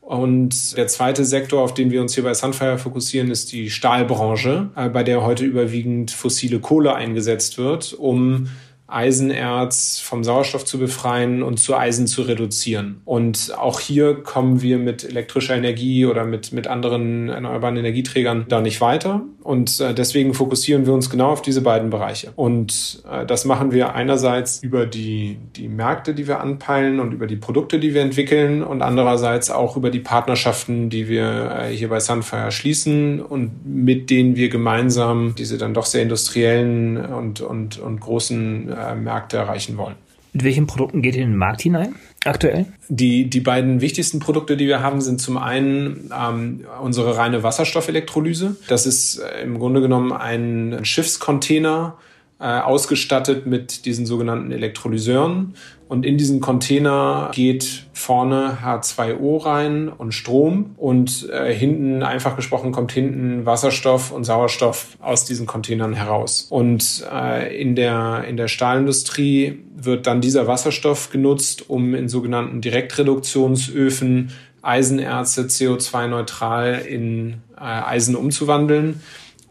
[0.01, 4.69] Und der zweite Sektor, auf den wir uns hier bei Sunfire fokussieren, ist die Stahlbranche,
[4.75, 8.47] äh, bei der heute überwiegend fossile Kohle eingesetzt wird, um
[8.91, 13.01] Eisenerz vom Sauerstoff zu befreien und zu Eisen zu reduzieren.
[13.05, 18.61] Und auch hier kommen wir mit elektrischer Energie oder mit, mit anderen erneuerbaren Energieträgern da
[18.61, 19.21] nicht weiter.
[19.43, 22.31] Und äh, deswegen fokussieren wir uns genau auf diese beiden Bereiche.
[22.35, 27.27] Und äh, das machen wir einerseits über die, die Märkte, die wir anpeilen und über
[27.27, 31.89] die Produkte, die wir entwickeln und andererseits auch über die Partnerschaften, die wir äh, hier
[31.89, 37.79] bei Sunfire schließen und mit denen wir gemeinsam diese dann doch sehr industriellen und, und,
[37.79, 39.95] und großen Märkte erreichen wollen.
[40.33, 42.65] Mit welchen Produkten geht ihr in den Markt hinein aktuell?
[42.87, 48.55] Die, die beiden wichtigsten Produkte, die wir haben, sind zum einen ähm, unsere reine Wasserstoffelektrolyse.
[48.67, 52.10] Das ist äh, im Grunde genommen ein Schiffscontainer, äh,
[52.45, 55.55] ausgestattet mit diesen sogenannten Elektrolyseuren.
[55.91, 62.71] Und in diesen Container geht vorne H2O rein und Strom und äh, hinten, einfach gesprochen,
[62.71, 66.47] kommt hinten Wasserstoff und Sauerstoff aus diesen Containern heraus.
[66.49, 72.61] Und äh, in, der, in der Stahlindustrie wird dann dieser Wasserstoff genutzt, um in sogenannten
[72.61, 79.01] Direktreduktionsöfen Eisenerze CO2-neutral in äh, Eisen umzuwandeln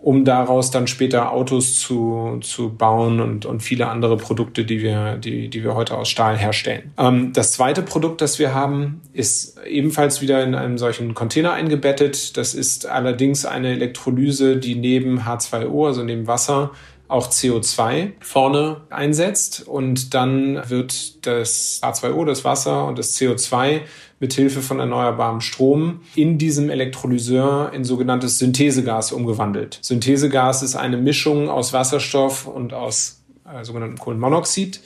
[0.02, 5.16] um daraus dann später Autos zu, zu bauen und, und viele andere Produkte, die wir,
[5.16, 6.92] die, die wir heute aus Stahl herstellen.
[6.98, 12.36] Ähm, das zweite Produkt, das wir haben, ist ebenfalls wieder in einem solchen Container eingebettet.
[12.38, 16.70] Das ist allerdings eine Elektrolyse, die neben H2O, also neben Wasser,
[17.08, 23.80] auch CO2 vorne einsetzt und dann wird das H2O, das Wasser und das CO2
[24.20, 29.78] mit Hilfe von erneuerbarem Strom in diesem Elektrolyseur in sogenanntes Synthesegas umgewandelt.
[29.80, 34.80] Synthesegas ist eine Mischung aus Wasserstoff und aus äh, sogenanntem Kohlenmonoxid.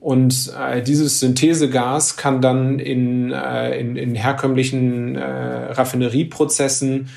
[0.00, 7.08] Und äh, dieses Synthesegas kann dann in, äh, in, in herkömmlichen äh, Raffinerieprozessen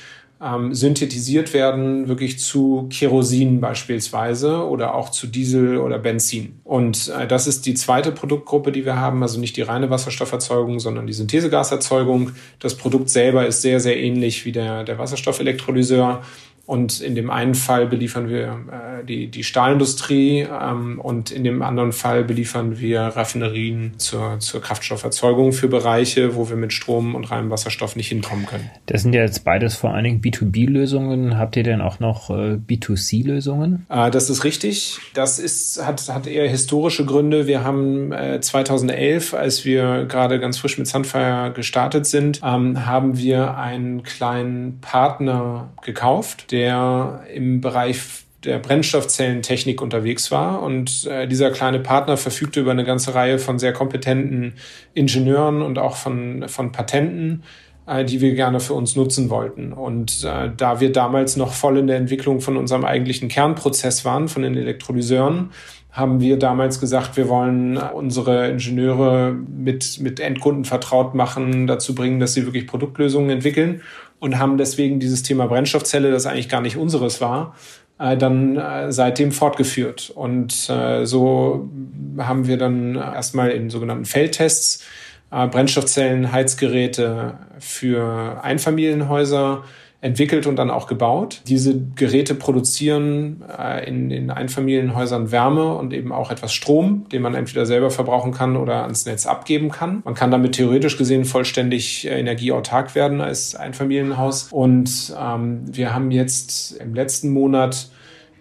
[0.41, 6.59] ähm, synthetisiert werden, wirklich zu Kerosin beispielsweise oder auch zu Diesel oder Benzin.
[6.63, 10.79] Und äh, das ist die zweite Produktgruppe, die wir haben, also nicht die reine Wasserstofferzeugung,
[10.79, 12.31] sondern die Synthesegaserzeugung.
[12.59, 16.21] Das Produkt selber ist sehr, sehr ähnlich wie der, der Wasserstoffelektrolyseur.
[16.67, 21.61] Und in dem einen Fall beliefern wir äh, die, die Stahlindustrie ähm, und in dem
[21.61, 27.31] anderen Fall beliefern wir Raffinerien zur, zur Kraftstofferzeugung für Bereiche, wo wir mit Strom und
[27.31, 28.69] reinem Wasserstoff nicht hinkommen können.
[28.85, 31.37] Das sind ja jetzt beides vor allen Dingen B2B-Lösungen.
[31.37, 33.85] Habt ihr denn auch noch äh, B2C-Lösungen?
[33.87, 34.99] Äh, das ist richtig.
[35.13, 37.47] Das ist, hat, hat eher historische Gründe.
[37.47, 43.17] Wir haben äh, 2011, als wir gerade ganz frisch mit Sunfire gestartet sind, ähm, haben
[43.17, 48.01] wir einen kleinen Partner gekauft, der im Bereich
[48.43, 50.63] der Brennstoffzellentechnik unterwegs war.
[50.63, 54.53] Und äh, dieser kleine Partner verfügte über eine ganze Reihe von sehr kompetenten
[54.95, 57.43] Ingenieuren und auch von, von Patenten,
[57.85, 59.71] äh, die wir gerne für uns nutzen wollten.
[59.71, 64.27] Und äh, da wir damals noch voll in der Entwicklung von unserem eigentlichen Kernprozess waren,
[64.27, 65.51] von den Elektrolyseuren,
[65.91, 72.19] haben wir damals gesagt, wir wollen unsere Ingenieure mit, mit Endkunden vertraut machen, dazu bringen,
[72.19, 73.81] dass sie wirklich Produktlösungen entwickeln
[74.19, 77.55] und haben deswegen dieses Thema Brennstoffzelle, das eigentlich gar nicht unseres war,
[77.99, 80.09] äh, dann äh, seitdem fortgeführt.
[80.09, 81.69] Und äh, so
[82.17, 84.83] haben wir dann erstmal in sogenannten Feldtests
[85.29, 89.65] Brennstoffzellen, Heizgeräte für Einfamilienhäuser
[90.07, 91.41] entwickelt und dann auch gebaut.
[91.47, 97.35] Diese Geräte produzieren äh, in den Einfamilienhäusern Wärme und eben auch etwas Strom, den man
[97.35, 100.01] entweder selber verbrauchen kann oder ans Netz abgeben kann.
[100.05, 104.47] Man kann damit theoretisch gesehen vollständig äh, energieautark werden als Einfamilienhaus.
[104.51, 107.89] Und ähm, wir haben jetzt im letzten Monat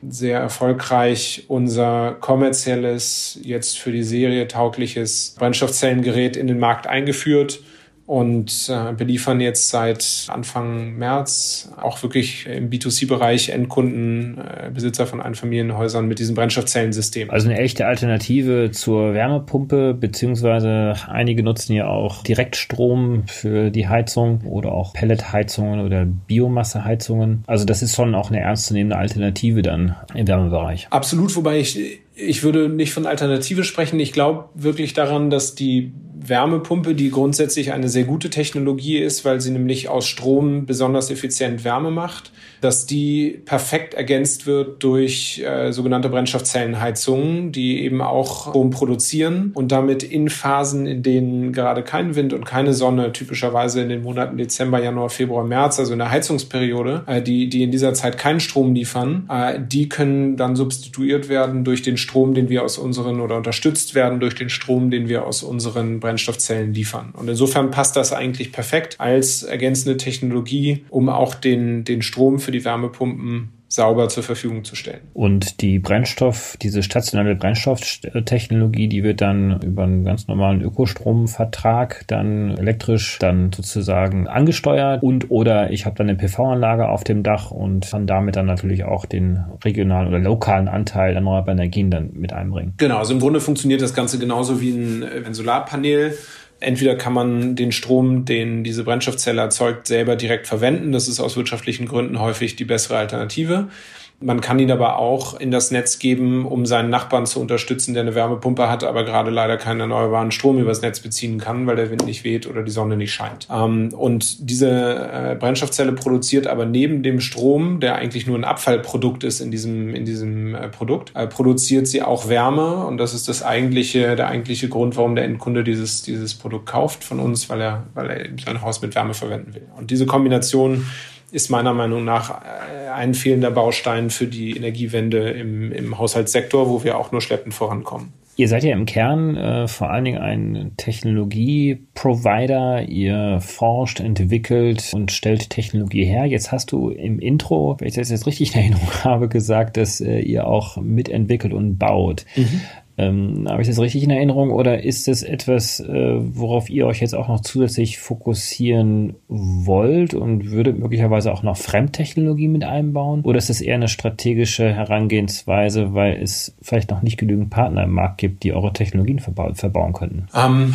[0.08, 7.60] sehr erfolgreich unser kommerzielles, jetzt für die Serie taugliches Brennstoffzellengerät in den Markt eingeführt
[8.06, 15.20] und äh, beliefern jetzt seit Anfang März auch wirklich im B2C-Bereich Endkunden, äh, Besitzer von
[15.20, 17.30] Einfamilienhäusern mit diesem Brennstoffzellensystem.
[17.30, 24.42] Also eine echte Alternative zur Wärmepumpe, beziehungsweise einige nutzen ja auch Direktstrom für die Heizung
[24.42, 27.42] oder auch Pelletheizungen oder Biomasseheizungen.
[27.48, 30.86] Also das ist schon auch eine ernstzunehmende Alternative dann im Wärmebereich.
[30.90, 34.00] Absolut, wobei ich ich würde nicht von Alternative sprechen.
[34.00, 35.92] Ich glaube wirklich daran, dass die
[36.28, 41.64] Wärmepumpe, die grundsätzlich eine sehr gute Technologie ist, weil sie nämlich aus Strom besonders effizient
[41.64, 48.70] Wärme macht, dass die perfekt ergänzt wird durch äh, sogenannte Brennstoffzellenheizungen, die eben auch Strom
[48.70, 53.88] produzieren und damit in Phasen, in denen gerade kein Wind und keine Sonne, typischerweise in
[53.88, 57.94] den Monaten Dezember, Januar, Februar, März, also in der Heizungsperiode, äh, die, die in dieser
[57.94, 62.62] Zeit keinen Strom liefern, äh, die können dann substituiert werden durch den Strom, den wir
[62.62, 67.12] aus unseren oder unterstützt werden durch den Strom, den wir aus unseren Brennstoffzellen liefern.
[67.16, 72.52] Und insofern passt das eigentlich perfekt als ergänzende Technologie, um auch den, den Strom für
[72.52, 75.00] die Wärmepumpen sauber zur Verfügung zu stellen.
[75.12, 82.56] Und die Brennstoff, diese stationäre Brennstofftechnologie, die wird dann über einen ganz normalen Ökostromvertrag dann
[82.56, 87.90] elektrisch dann sozusagen angesteuert und oder ich habe dann eine PV-Anlage auf dem Dach und
[87.90, 92.74] kann damit dann natürlich auch den regionalen oder lokalen Anteil erneuerbarer Energien dann mit einbringen.
[92.76, 96.16] Genau, also im Grunde funktioniert das Ganze genauso wie ein, ein Solarpanel
[96.58, 100.92] Entweder kann man den Strom, den diese Brennstoffzelle erzeugt, selber direkt verwenden.
[100.92, 103.68] Das ist aus wirtschaftlichen Gründen häufig die bessere Alternative.
[104.18, 108.02] Man kann ihn aber auch in das Netz geben, um seinen Nachbarn zu unterstützen, der
[108.02, 111.90] eine Wärmepumpe hat, aber gerade leider keinen erneuerbaren Strom übers Netz beziehen kann, weil der
[111.90, 113.46] Wind nicht weht oder die Sonne nicht scheint.
[113.52, 119.22] Ähm, und diese äh, Brennstoffzelle produziert aber neben dem Strom, der eigentlich nur ein Abfallprodukt
[119.22, 122.86] ist in diesem, in diesem äh, Produkt, äh, produziert sie auch Wärme.
[122.86, 127.04] Und das ist das eigentliche, der eigentliche Grund, warum der Endkunde dieses, dieses Produkt kauft
[127.04, 129.66] von uns, weil er, weil er sein Haus mit Wärme verwenden will.
[129.76, 130.86] Und diese Kombination
[131.32, 136.84] ist meiner Meinung nach äh, ein fehlender Baustein für die Energiewende im, im Haushaltssektor, wo
[136.84, 138.12] wir auch nur schleppend vorankommen.
[138.38, 142.82] Ihr seid ja im Kern äh, vor allen Dingen ein Technologie-Provider.
[142.82, 146.26] Ihr forscht, entwickelt und stellt Technologie her.
[146.26, 150.02] Jetzt hast du im Intro, wenn ich das jetzt richtig in Erinnerung habe, gesagt, dass
[150.02, 152.26] äh, ihr auch mitentwickelt und baut.
[152.36, 152.60] Mhm.
[152.98, 157.00] Ähm, Habe ich das richtig in Erinnerung oder ist das etwas, äh, worauf ihr euch
[157.00, 163.22] jetzt auch noch zusätzlich fokussieren wollt und würdet möglicherweise auch noch Fremdtechnologie mit einbauen?
[163.22, 167.92] Oder ist das eher eine strategische Herangehensweise, weil es vielleicht noch nicht genügend Partner im
[167.92, 170.26] Markt gibt, die eure Technologien verba verbauen könnten?
[170.32, 170.74] Um, ähm,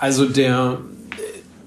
[0.00, 0.78] also der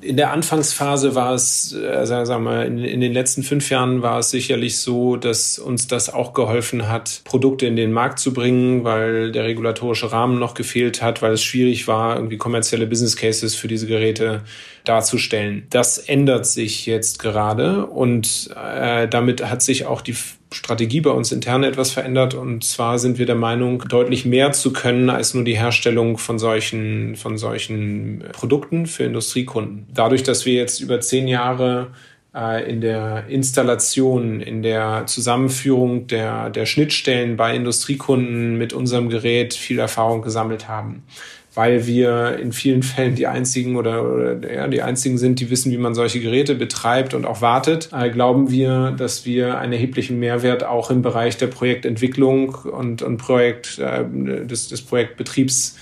[0.02, 4.20] in der Anfangsphase war es, also sagen wir, in, in, den letzten fünf Jahren war
[4.20, 8.84] es sicherlich so, dass uns das auch geholfen hat, Produkte in den Markt zu bringen,
[8.84, 13.56] weil der regulatorische Rahmen noch gefehlt hat, weil es schwierig war, irgendwie kommerzielle Business Cases
[13.56, 14.42] für diese Geräte
[14.84, 15.68] darzustellen.
[15.70, 20.16] Das ändert sich jetzt gerade und äh, damit hat sich auch die
[20.52, 22.34] Strategie bei uns intern etwas verändert.
[22.34, 26.40] Und zwar sind wir der Meinung, deutlich mehr zu können als nur die Herstellung von
[26.40, 29.88] solchen, von solchen Produkten für Industriekunden.
[29.94, 31.88] Dadurch, dass wir jetzt über zehn Jahre
[32.36, 39.54] äh, in der Installation, in der Zusammenführung der, der Schnittstellen bei Industriekunden mit unserem Gerät
[39.54, 41.04] viel Erfahrung gesammelt haben
[41.54, 45.72] weil wir in vielen Fällen die einzigen oder, oder ja, die einzigen sind, die wissen,
[45.72, 50.20] wie man solche Geräte betreibt und auch wartet, äh, glauben wir, dass wir einen erheblichen
[50.20, 54.06] Mehrwert auch im Bereich der Projektentwicklung und, und Projekt, äh,
[54.46, 55.78] des, des Projektbetriebs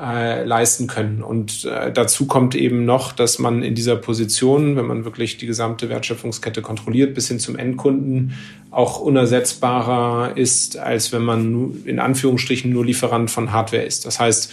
[0.00, 1.24] äh, leisten können.
[1.24, 5.46] Und äh, dazu kommt eben noch, dass man in dieser Position, wenn man wirklich die
[5.46, 8.34] gesamte Wertschöpfungskette kontrolliert, bis hin zum Endkunden,
[8.70, 14.06] auch unersetzbarer ist, als wenn man in Anführungsstrichen nur Lieferant von Hardware ist.
[14.06, 14.52] Das heißt,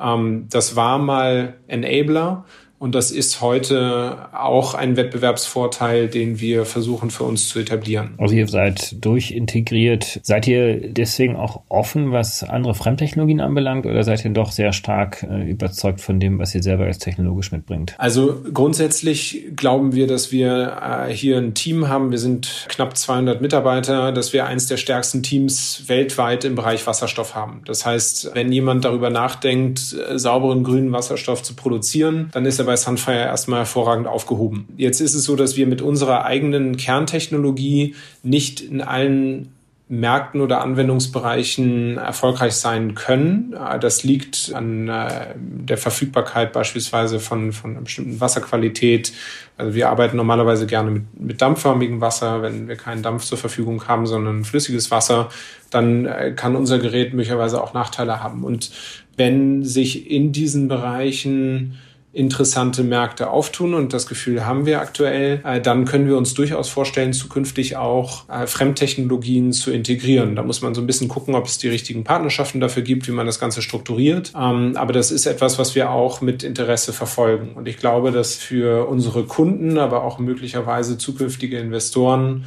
[0.00, 2.44] ähm, das war mal Enabler
[2.78, 8.14] und das ist heute auch ein Wettbewerbsvorteil, den wir versuchen für uns zu etablieren.
[8.18, 10.20] Also ihr seid durchintegriert.
[10.22, 15.26] Seid ihr deswegen auch offen, was andere Fremdtechnologien anbelangt oder seid ihr doch sehr stark
[15.28, 17.94] äh, überzeugt von dem, was ihr selber als technologisch mitbringt?
[17.98, 22.10] Also grundsätzlich glauben wir, dass wir äh, hier ein Team haben.
[22.10, 27.34] Wir sind knapp 200 Mitarbeiter, dass wir eins der stärksten Teams weltweit im Bereich Wasserstoff
[27.34, 27.62] haben.
[27.64, 32.65] Das heißt, wenn jemand darüber nachdenkt, äh, sauberen grünen Wasserstoff zu produzieren, dann ist er
[32.66, 34.68] bei Sunfire erstmal hervorragend aufgehoben.
[34.76, 39.52] Jetzt ist es so, dass wir mit unserer eigenen Kerntechnologie nicht in allen
[39.88, 43.54] Märkten oder Anwendungsbereichen erfolgreich sein können.
[43.80, 49.12] Das liegt an äh, der Verfügbarkeit beispielsweise von, von einer bestimmten Wasserqualität.
[49.56, 52.42] Also wir arbeiten normalerweise gerne mit, mit dampfförmigem Wasser.
[52.42, 55.28] Wenn wir keinen Dampf zur Verfügung haben, sondern flüssiges Wasser,
[55.70, 58.42] dann äh, kann unser Gerät möglicherweise auch Nachteile haben.
[58.42, 58.72] Und
[59.16, 61.78] wenn sich in diesen Bereichen
[62.16, 66.68] interessante Märkte auftun und das Gefühl haben wir aktuell, äh, dann können wir uns durchaus
[66.68, 70.34] vorstellen, zukünftig auch äh, Fremdtechnologien zu integrieren.
[70.34, 73.12] Da muss man so ein bisschen gucken, ob es die richtigen Partnerschaften dafür gibt, wie
[73.12, 74.32] man das Ganze strukturiert.
[74.34, 77.50] Ähm, aber das ist etwas, was wir auch mit Interesse verfolgen.
[77.54, 82.46] Und ich glaube, dass für unsere Kunden, aber auch möglicherweise zukünftige Investoren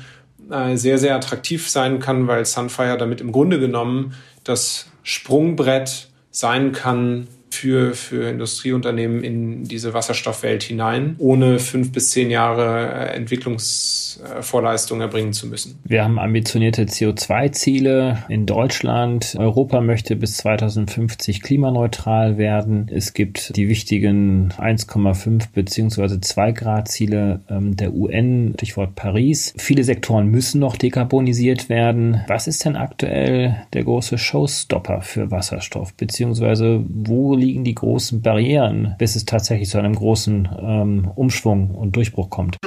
[0.49, 6.71] äh, sehr, sehr attraktiv sein kann, weil Sunfire damit im Grunde genommen das Sprungbrett sein
[6.71, 15.01] kann für, für Industrieunternehmen in diese Wasserstoffwelt hinein, ohne fünf bis zehn Jahre äh, Entwicklungsvorleistung
[15.01, 15.79] erbringen zu müssen.
[15.83, 19.35] Wir haben ambitionierte CO2-Ziele in Deutschland.
[19.37, 22.89] Europa möchte bis 2050 klimaneutral werden.
[22.93, 29.53] Es gibt die wichtigen 1,5 beziehungsweise 2 Grad Ziele ähm, der UN, Stichwort Paris.
[29.57, 32.21] Viele Sektoren müssen noch dekarbonisiert werden.
[32.27, 35.93] Was ist denn aktuell der große Showstopper für Wasserstoff?
[35.93, 41.95] Beziehungsweise wo liegen die großen Barrieren, bis es tatsächlich zu einem großen ähm, Umschwung und
[41.95, 42.57] Durchbruch kommt?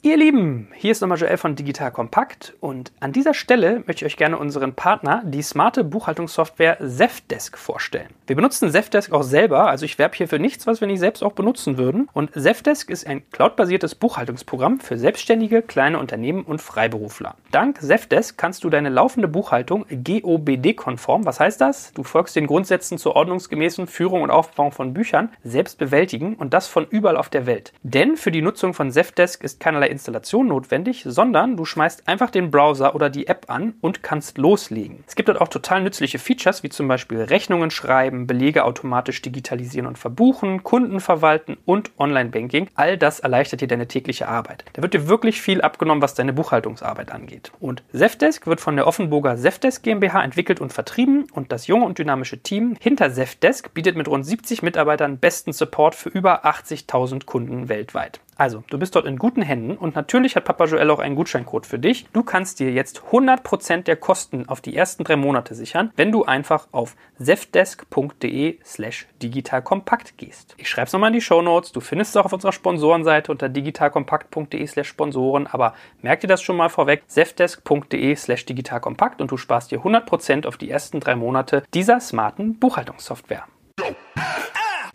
[0.00, 4.12] Ihr Lieben, hier ist nochmal Joel von Digital Kompakt und an dieser Stelle möchte ich
[4.12, 8.06] euch gerne unseren Partner, die smarte Buchhaltungssoftware Zefdesk vorstellen.
[8.28, 11.24] Wir benutzen Zefdesk auch selber, also ich werbe hier für nichts, was wir nicht selbst
[11.24, 12.08] auch benutzen würden.
[12.12, 17.34] Und Zefdesk ist ein cloudbasiertes Buchhaltungsprogramm für Selbstständige, kleine Unternehmen und Freiberufler.
[17.50, 21.92] Dank Zefdesk kannst du deine laufende Buchhaltung GOBD-konform, was heißt das?
[21.94, 26.68] Du folgst den Grundsätzen zur ordnungsgemäßen Führung und Aufbau von Büchern, selbst bewältigen und das
[26.68, 27.72] von überall auf der Welt.
[27.82, 32.50] Denn für die Nutzung von Zefdesk ist keinerlei Installation notwendig, sondern du schmeißt einfach den
[32.50, 35.04] Browser oder die App an und kannst loslegen.
[35.06, 39.86] Es gibt dort auch total nützliche Features, wie zum Beispiel Rechnungen schreiben, Belege automatisch digitalisieren
[39.86, 42.68] und verbuchen, Kunden verwalten und Online-Banking.
[42.74, 44.64] All das erleichtert dir deine tägliche Arbeit.
[44.74, 47.52] Da wird dir wirklich viel abgenommen, was deine Buchhaltungsarbeit angeht.
[47.60, 51.98] Und Zefdesk wird von der Offenburger Zefdesk GmbH entwickelt und vertrieben und das junge und
[51.98, 57.68] dynamische Team hinter Zefdesk bietet mit rund 70 Mitarbeitern besten Support für über 80.000 Kunden
[57.68, 58.20] weltweit.
[58.38, 61.66] Also, du bist dort in guten Händen und natürlich hat Papa Joel auch einen Gutscheincode
[61.66, 62.06] für dich.
[62.12, 66.24] Du kannst dir jetzt 100% der Kosten auf die ersten drei Monate sichern, wenn du
[66.24, 70.54] einfach auf zefdesk.de slash digitalkompakt gehst.
[70.56, 71.72] Ich schreibe es nochmal in die Show Notes.
[71.72, 76.40] Du findest es auch auf unserer Sponsorenseite unter digitalkompakt.de slash Sponsoren, aber merk dir das
[76.40, 81.16] schon mal vorweg, zefdesk.de slash digitalkompakt und du sparst dir 100% auf die ersten drei
[81.16, 83.46] Monate dieser smarten Buchhaltungssoftware.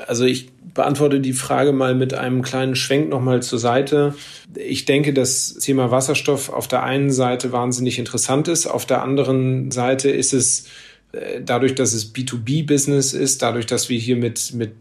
[0.08, 4.16] Also ich beantworte die Frage mal mit einem kleinen Schwenk nochmal zur Seite.
[4.56, 8.68] Ich denke, das Thema Wasserstoff auf der einen Seite wahnsinnig interessant ist.
[8.68, 10.66] Auf der anderen Seite ist es
[11.14, 14.72] äh, dadurch, dass es B2B-Business ist, dadurch, dass wir hier mit, mit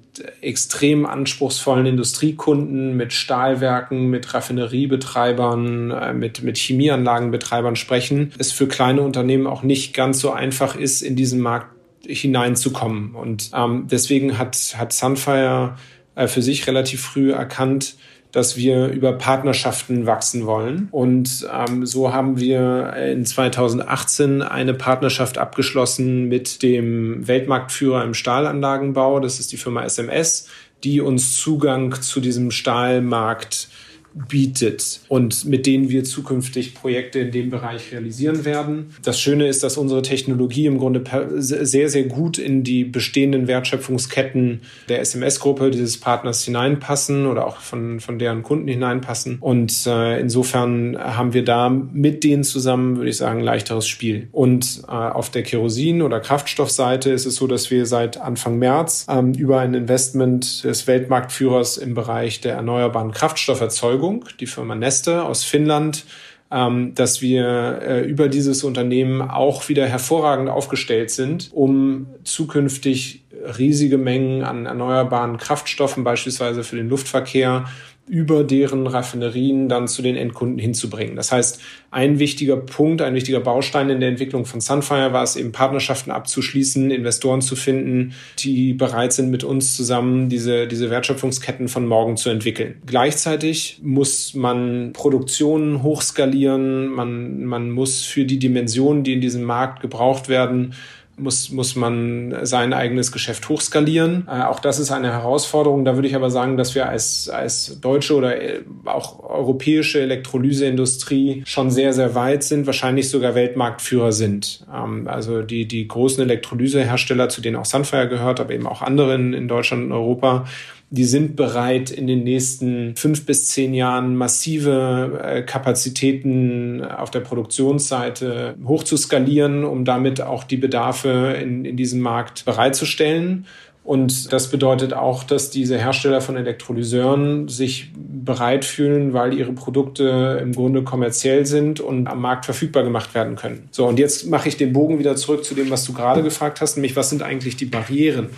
[0.40, 9.02] extrem anspruchsvollen Industriekunden, mit Stahlwerken, mit Raffineriebetreibern, äh, mit, mit Chemieanlagenbetreibern sprechen, es für kleine
[9.02, 11.66] Unternehmen auch nicht ganz so einfach ist, in diesen Markt
[12.06, 13.14] hineinzukommen.
[13.14, 15.76] Und ähm, deswegen hat, hat Sunfire
[16.14, 17.96] äh, für sich relativ früh erkannt,
[18.32, 20.88] dass wir über Partnerschaften wachsen wollen.
[20.90, 29.20] Und ähm, so haben wir in 2018 eine Partnerschaft abgeschlossen mit dem Weltmarktführer im Stahlanlagenbau.
[29.20, 30.48] Das ist die Firma SMS,
[30.82, 33.68] die uns Zugang zu diesem Stahlmarkt
[34.14, 38.94] bietet und mit denen wir zukünftig Projekte in dem Bereich realisieren werden.
[39.02, 41.02] Das Schöne ist, dass unsere Technologie im Grunde
[41.38, 48.00] sehr, sehr gut in die bestehenden Wertschöpfungsketten der SMS-Gruppe dieses Partners hineinpassen oder auch von,
[48.00, 49.38] von deren Kunden hineinpassen.
[49.40, 54.28] Und äh, insofern haben wir da mit denen zusammen, würde ich sagen, leichteres Spiel.
[54.32, 59.06] Und äh, auf der Kerosin- oder Kraftstoffseite ist es so, dass wir seit Anfang März
[59.08, 65.24] ähm, über ein Investment des Weltmarktführers im Bereich der erneuerbaren Kraftstofferzeugung Überzeugung, die Firma Neste
[65.24, 66.04] aus Finnland,
[66.50, 73.24] ähm, dass wir äh, über dieses Unternehmen auch wieder hervorragend aufgestellt sind, um zukünftig
[73.58, 77.64] riesige Mengen an erneuerbaren Kraftstoffen, beispielsweise für den Luftverkehr,
[78.08, 81.14] über deren Raffinerien dann zu den Endkunden hinzubringen.
[81.14, 81.60] Das heißt,
[81.92, 86.10] ein wichtiger Punkt, ein wichtiger Baustein in der Entwicklung von Sunfire war es eben Partnerschaften
[86.10, 92.16] abzuschließen, Investoren zu finden, die bereit sind, mit uns zusammen diese, diese Wertschöpfungsketten von morgen
[92.16, 92.82] zu entwickeln.
[92.86, 99.80] Gleichzeitig muss man Produktionen hochskalieren, man, man muss für die Dimensionen, die in diesem Markt
[99.80, 100.74] gebraucht werden,
[101.16, 104.26] muss, muss man sein eigenes Geschäft hochskalieren.
[104.28, 105.84] Äh, auch das ist eine Herausforderung.
[105.84, 111.42] Da würde ich aber sagen, dass wir als, als deutsche oder äh, auch europäische Elektrolyseindustrie
[111.46, 114.66] schon sehr, sehr weit sind, wahrscheinlich sogar Weltmarktführer sind.
[114.72, 119.14] Ähm, also die, die großen Elektrolysehersteller, zu denen auch Sunfire gehört, aber eben auch andere
[119.14, 120.46] in, in Deutschland und Europa,
[120.92, 127.20] die sind bereit, in den nächsten fünf bis zehn Jahren massive äh, Kapazitäten auf der
[127.20, 133.46] Produktionsseite hochzuskalieren, um damit auch die Bedarfe in, in diesem Markt bereitzustellen.
[133.84, 140.38] Und das bedeutet auch, dass diese Hersteller von Elektrolyseuren sich bereit fühlen, weil ihre Produkte
[140.42, 143.68] im Grunde kommerziell sind und am Markt verfügbar gemacht werden können.
[143.70, 146.60] So, und jetzt mache ich den Bogen wieder zurück zu dem, was du gerade gefragt
[146.60, 148.28] hast, nämlich was sind eigentlich die Barrieren?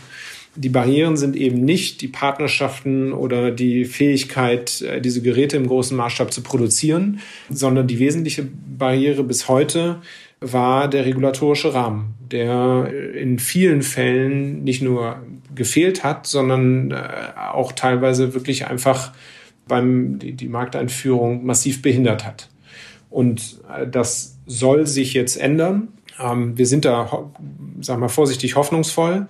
[0.56, 5.96] Die Barrieren sind eben nicht die Partnerschaften oder die Fähigkeit, äh, diese Geräte im großen
[5.96, 8.46] Maßstab zu produzieren, sondern die wesentliche
[8.78, 10.00] Barriere bis heute
[10.40, 15.22] war der regulatorische Rahmen, der in vielen Fällen nicht nur
[15.54, 16.96] gefehlt hat, sondern äh,
[17.52, 19.12] auch teilweise wirklich einfach
[19.66, 22.48] beim die, die Markteinführung massiv behindert hat.
[23.10, 25.88] Und äh, das soll sich jetzt ändern.
[26.20, 27.30] Ähm, wir sind da,
[27.80, 29.26] sag mal vorsichtig hoffnungsvoll.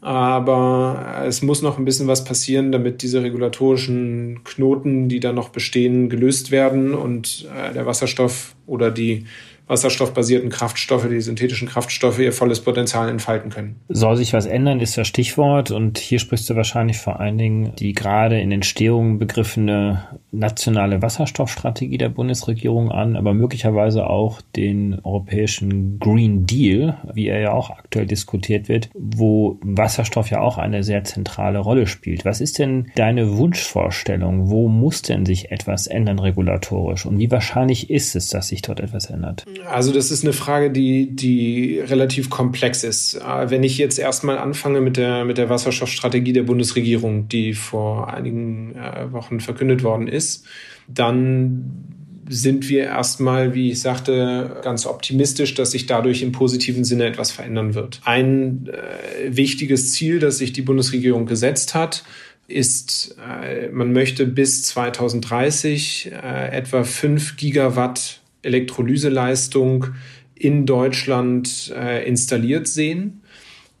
[0.00, 5.48] Aber es muss noch ein bisschen was passieren, damit diese regulatorischen Knoten, die da noch
[5.48, 9.26] bestehen, gelöst werden und äh, der Wasserstoff oder die
[9.68, 13.76] wasserstoffbasierten Kraftstoffe, die synthetischen Kraftstoffe, ihr volles Potenzial entfalten können.
[13.88, 15.70] Soll sich was ändern, ist das Stichwort.
[15.70, 20.02] Und hier sprichst du wahrscheinlich vor allen Dingen die gerade in Entstehung begriffene
[20.32, 27.52] nationale Wasserstoffstrategie der Bundesregierung an, aber möglicherweise auch den europäischen Green Deal, wie er ja
[27.52, 32.24] auch aktuell diskutiert wird, wo Wasserstoff ja auch eine sehr zentrale Rolle spielt.
[32.24, 34.50] Was ist denn deine Wunschvorstellung?
[34.50, 37.06] Wo muss denn sich etwas ändern regulatorisch?
[37.06, 39.46] Und wie wahrscheinlich ist es, dass sich dort etwas ändert?
[39.66, 43.14] Also das ist eine Frage, die, die relativ komplex ist.
[43.14, 48.12] Äh, wenn ich jetzt erstmal anfange mit der, mit der Wasserstoffstrategie der Bundesregierung, die vor
[48.12, 50.46] einigen äh, Wochen verkündet worden ist,
[50.86, 51.84] dann
[52.28, 57.30] sind wir erstmal, wie ich sagte, ganz optimistisch, dass sich dadurch im positiven Sinne etwas
[57.30, 58.00] verändern wird.
[58.04, 62.04] Ein äh, wichtiges Ziel, das sich die Bundesregierung gesetzt hat,
[62.46, 69.86] ist, äh, man möchte bis 2030 äh, etwa 5 Gigawatt Elektrolyseleistung
[70.34, 73.22] in Deutschland äh, installiert sehen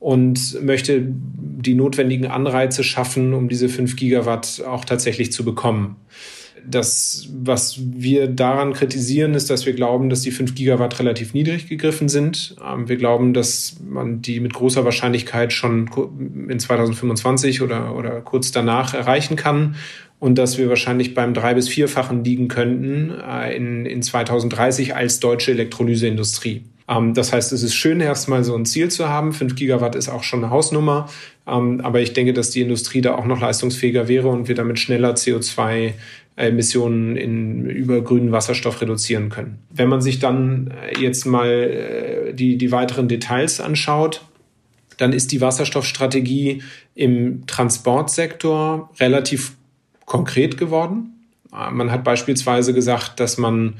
[0.00, 5.96] und möchte die notwendigen Anreize schaffen, um diese 5 Gigawatt auch tatsächlich zu bekommen.
[6.66, 11.68] Das, was wir daran kritisieren, ist, dass wir glauben, dass die 5 Gigawatt relativ niedrig
[11.68, 12.56] gegriffen sind.
[12.64, 15.88] Ähm, wir glauben, dass man die mit großer Wahrscheinlichkeit schon
[16.48, 19.76] in 2025 oder, oder kurz danach erreichen kann
[20.20, 25.20] und dass wir wahrscheinlich beim drei- bis vierfachen liegen könnten äh, in, in 2030 als
[25.20, 26.62] deutsche Elektrolyseindustrie.
[26.88, 29.32] Ähm, das heißt, es ist schön, erstmal so ein Ziel zu haben.
[29.32, 31.08] Fünf Gigawatt ist auch schon eine Hausnummer.
[31.46, 34.78] Ähm, aber ich denke, dass die Industrie da auch noch leistungsfähiger wäre und wir damit
[34.78, 35.92] schneller CO2
[36.36, 39.58] Emissionen in, über grünen Wasserstoff reduzieren können.
[39.70, 44.22] Wenn man sich dann äh, jetzt mal äh, die, die weiteren Details anschaut,
[44.98, 46.62] dann ist die Wasserstoffstrategie
[46.94, 49.57] im Transportsektor relativ
[50.08, 51.18] konkret geworden.
[51.52, 53.74] Äh, man hat beispielsweise gesagt, dass man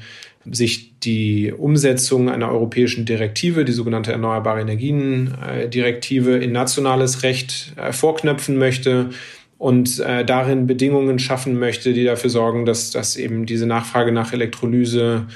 [0.49, 5.33] sich die Umsetzung einer europäischen Direktive, die sogenannte Erneuerbare Energien
[5.67, 9.09] Direktive, in nationales Recht äh, vorknöpfen möchte
[9.57, 14.31] und äh, darin Bedingungen schaffen möchte, die dafür sorgen, dass, dass eben diese Nachfrage nach
[14.31, 15.27] Elektrolyse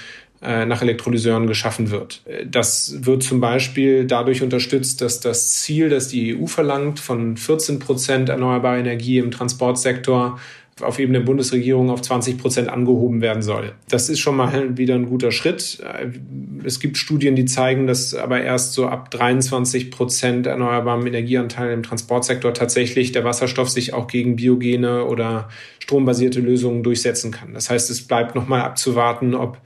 [0.46, 2.22] nach Elektrolyseuren geschaffen wird.
[2.46, 7.80] Das wird zum Beispiel dadurch unterstützt, dass das Ziel, das die EU verlangt, von 14
[7.80, 10.38] Prozent erneuerbare Energie im Transportsektor
[10.82, 13.74] auf Ebene der Bundesregierung auf 20 Prozent angehoben werden soll.
[13.90, 15.84] Das ist schon mal wieder ein guter Schritt.
[16.64, 21.84] Es gibt Studien, die zeigen, dass aber erst so ab 23 Prozent erneuerbarem Energieanteil im
[21.84, 25.50] Transportsektor tatsächlich der Wasserstoff sich auch gegen biogene oder
[25.80, 27.54] strombasierte Lösungen durchsetzen kann.
[27.54, 29.60] Das heißt, es bleibt nochmal abzuwarten, ob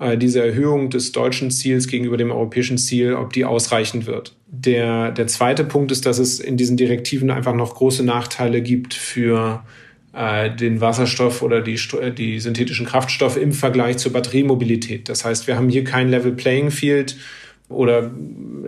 [0.00, 4.34] äh, diese Erhöhung des deutschen Ziels gegenüber dem europäischen Ziel, ob die ausreichend wird.
[4.46, 8.94] Der, der zweite Punkt ist, dass es in diesen Direktiven einfach noch große Nachteile gibt
[8.94, 9.62] für
[10.12, 15.08] den Wasserstoff oder die, äh, die synthetischen Kraftstoffe im Vergleich zur Batteriemobilität.
[15.08, 17.16] Das heißt, wir haben hier kein Level Playing Field
[17.68, 18.10] oder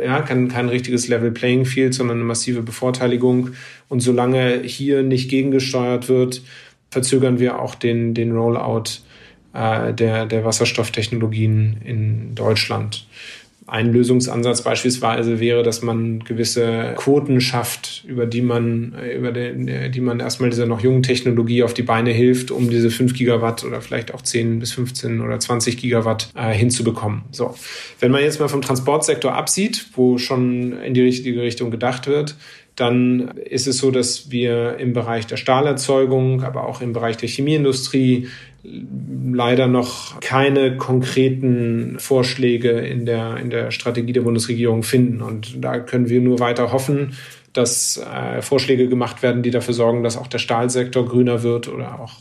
[0.00, 3.50] ja, kein, kein richtiges Level Playing Field, sondern eine massive Bevorteiligung.
[3.88, 6.42] Und solange hier nicht gegengesteuert wird,
[6.90, 9.00] verzögern wir auch den, den Rollout
[9.52, 13.06] äh, der, der Wasserstofftechnologien in Deutschland.
[13.66, 20.00] Ein Lösungsansatz beispielsweise wäre, dass man gewisse Quoten schafft, über die man, über den, die
[20.00, 23.80] man erstmal dieser noch jungen Technologie auf die Beine hilft, um diese 5 Gigawatt oder
[23.80, 27.22] vielleicht auch 10 bis 15 oder 20 Gigawatt äh, hinzubekommen.
[27.30, 27.54] So.
[28.00, 32.36] Wenn man jetzt mal vom Transportsektor absieht, wo schon in die richtige Richtung gedacht wird,
[32.76, 37.28] dann ist es so, dass wir im Bereich der Stahlerzeugung, aber auch im Bereich der
[37.28, 38.28] Chemieindustrie
[38.64, 45.20] leider noch keine konkreten Vorschläge in der, in der Strategie der Bundesregierung finden.
[45.20, 47.16] Und da können wir nur weiter hoffen,
[47.52, 52.00] dass äh, Vorschläge gemacht werden, die dafür sorgen, dass auch der Stahlsektor grüner wird oder
[52.00, 52.12] auch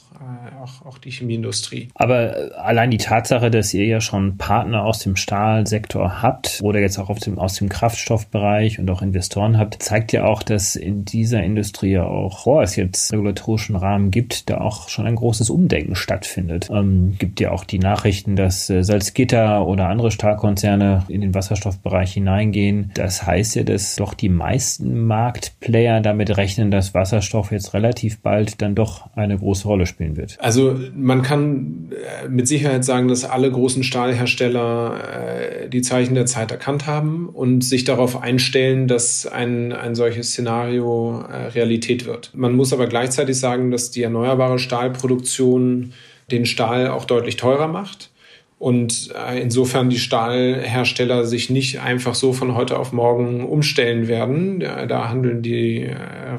[0.62, 1.90] auch, auch die Chemieindustrie.
[1.96, 6.80] Aber äh, allein die Tatsache, dass ihr ja schon Partner aus dem Stahlsektor habt oder
[6.80, 11.06] jetzt auch dem, aus dem Kraftstoffbereich und auch Investoren habt, zeigt ja auch, dass in
[11.06, 15.50] dieser Industrie ja auch, vor es jetzt regulatorischen Rahmen gibt, da auch schon ein großes
[15.50, 16.70] Umdenken stattfindet.
[16.72, 22.14] Ähm, gibt ja auch die Nachrichten, dass äh, Salzgitter oder andere Stahlkonzerne in den Wasserstoffbereich
[22.14, 22.92] hineingehen.
[22.94, 28.62] Das heißt ja, dass doch die meisten Marktplayer damit rechnen, dass Wasserstoff jetzt relativ bald
[28.62, 30.38] dann doch eine große Rolle spielen wird.
[30.40, 36.26] Also man kann äh, mit Sicherheit sagen, dass alle großen Stahlhersteller äh, die Zeichen der
[36.26, 42.32] Zeit erkannt haben und sich darauf einstellen, dass ein, ein solches Szenario äh, Realität wird.
[42.34, 45.94] Man muss aber gleichzeitig sagen, dass die erneuerbare Stahlproduktion
[46.32, 48.10] den Stahl auch deutlich teurer macht.
[48.58, 54.60] Und insofern die Stahlhersteller sich nicht einfach so von heute auf morgen umstellen werden.
[54.60, 55.90] Da handeln die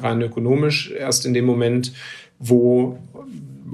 [0.01, 1.91] rein ökonomisch erst in dem Moment,
[2.39, 2.97] wo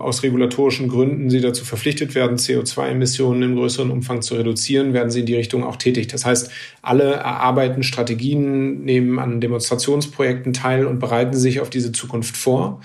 [0.02, 5.22] aus regulatorischen Gründen sie dazu verpflichtet werden, CO2-Emissionen im größeren Umfang zu reduzieren, werden sie
[5.22, 6.08] in die Richtung auch tätig.
[6.08, 12.38] Das heißt, alle erarbeiten Strategien, nehmen an Demonstrationsprojekten teil und bereiten sich auf diese Zukunft
[12.38, 12.82] vor.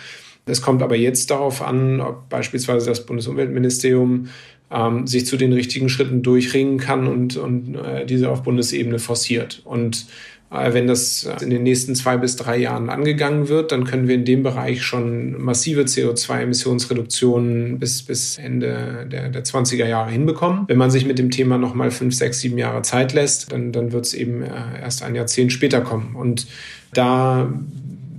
[0.47, 4.29] Es kommt aber jetzt darauf an, ob beispielsweise das Bundesumweltministerium
[4.71, 9.63] ähm, sich zu den richtigen Schritten durchringen kann und, und äh, diese auf Bundesebene forciert.
[9.65, 10.07] Und
[10.55, 14.25] wenn das in den nächsten zwei bis drei Jahren angegangen wird, dann können wir in
[14.25, 20.65] dem Bereich schon massive CO2-Emissionsreduktionen bis, bis Ende der, der 20er Jahre hinbekommen.
[20.69, 23.93] Wenn man sich mit dem Thema nochmal fünf, sechs, sieben Jahre Zeit lässt, dann, dann
[23.93, 26.15] wird es eben äh, erst ein Jahrzehnt später kommen.
[26.15, 26.47] Und
[26.93, 27.53] da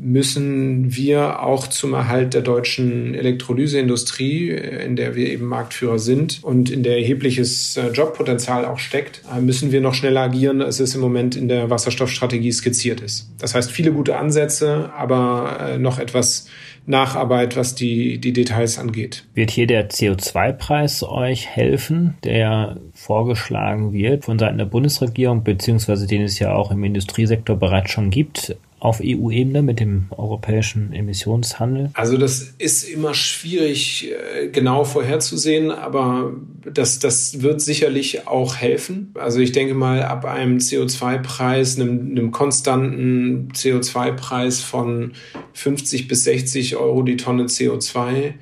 [0.05, 6.43] müssen wir auch zum Erhalt der deutschen Elektrolyseindustrie, äh, in der wir eben Marktführer sind
[6.43, 10.79] und in der erhebliches äh, Jobpotenzial auch steckt, äh, müssen wir noch schneller agieren, als
[10.79, 13.31] es im Moment in der Wasserstoffstrategie skizziert ist.
[13.39, 16.47] Das heißt, viele gute Ansätze, aber noch etwas
[16.85, 19.25] Nacharbeit, was die, die Details angeht.
[19.33, 26.21] Wird hier der CO2-Preis euch helfen, der vorgeschlagen wird von Seiten der Bundesregierung, beziehungsweise den
[26.21, 31.89] es ja auch im Industriesektor bereits schon gibt, auf EU-Ebene mit dem europäischen Emissionshandel?
[31.93, 36.34] Also das ist immer schwierig äh, genau vorherzusehen, aber
[36.71, 39.13] das, das wird sicherlich auch helfen.
[39.15, 45.13] Also ich denke mal, ab einem CO2-Preis, einem, einem konstanten CO2-Preis von
[45.53, 48.34] 50 bis 60 Euro die Tonne CO2, äh,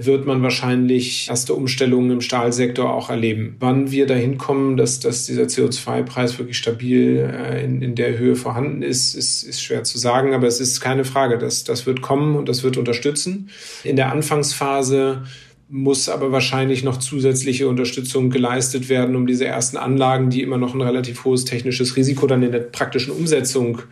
[0.00, 3.56] wird man wahrscheinlich erste Umstellungen im Stahlsektor auch erleben.
[3.60, 8.36] Wann wir dahin kommen, dass, dass dieser CO2-Preis wirklich stabil äh, in, in der Höhe
[8.36, 12.02] vorhanden ist, ist, ist schwer zu sagen, aber es ist keine Frage, dass das wird
[12.02, 13.50] kommen und das wird unterstützen.
[13.84, 15.22] In der Anfangsphase
[15.68, 20.74] muss aber wahrscheinlich noch zusätzliche Unterstützung geleistet werden, um diese ersten Anlagen, die immer noch
[20.74, 23.82] ein relativ hohes technisches Risiko dann in der praktischen Umsetzung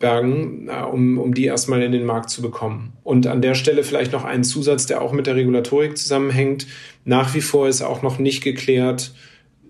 [0.00, 2.94] bergen, äh, um, um die erstmal in den Markt zu bekommen.
[3.04, 6.66] Und an der Stelle vielleicht noch ein Zusatz, der auch mit der Regulatorik zusammenhängt.
[7.04, 9.12] Nach wie vor ist auch noch nicht geklärt,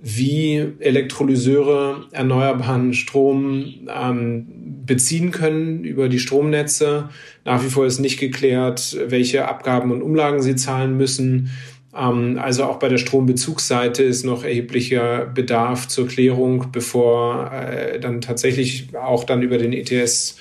[0.02, 4.46] wie Elektrolyseure erneuerbaren Strom ähm,
[4.86, 7.10] beziehen können über die Stromnetze.
[7.44, 11.50] Nach wie vor ist nicht geklärt, welche Abgaben und Umlagen sie zahlen müssen.
[11.94, 18.20] Ähm, also auch bei der Strombezugsseite ist noch erheblicher Bedarf zur Klärung, bevor äh, dann
[18.20, 20.36] tatsächlich auch dann über den ETS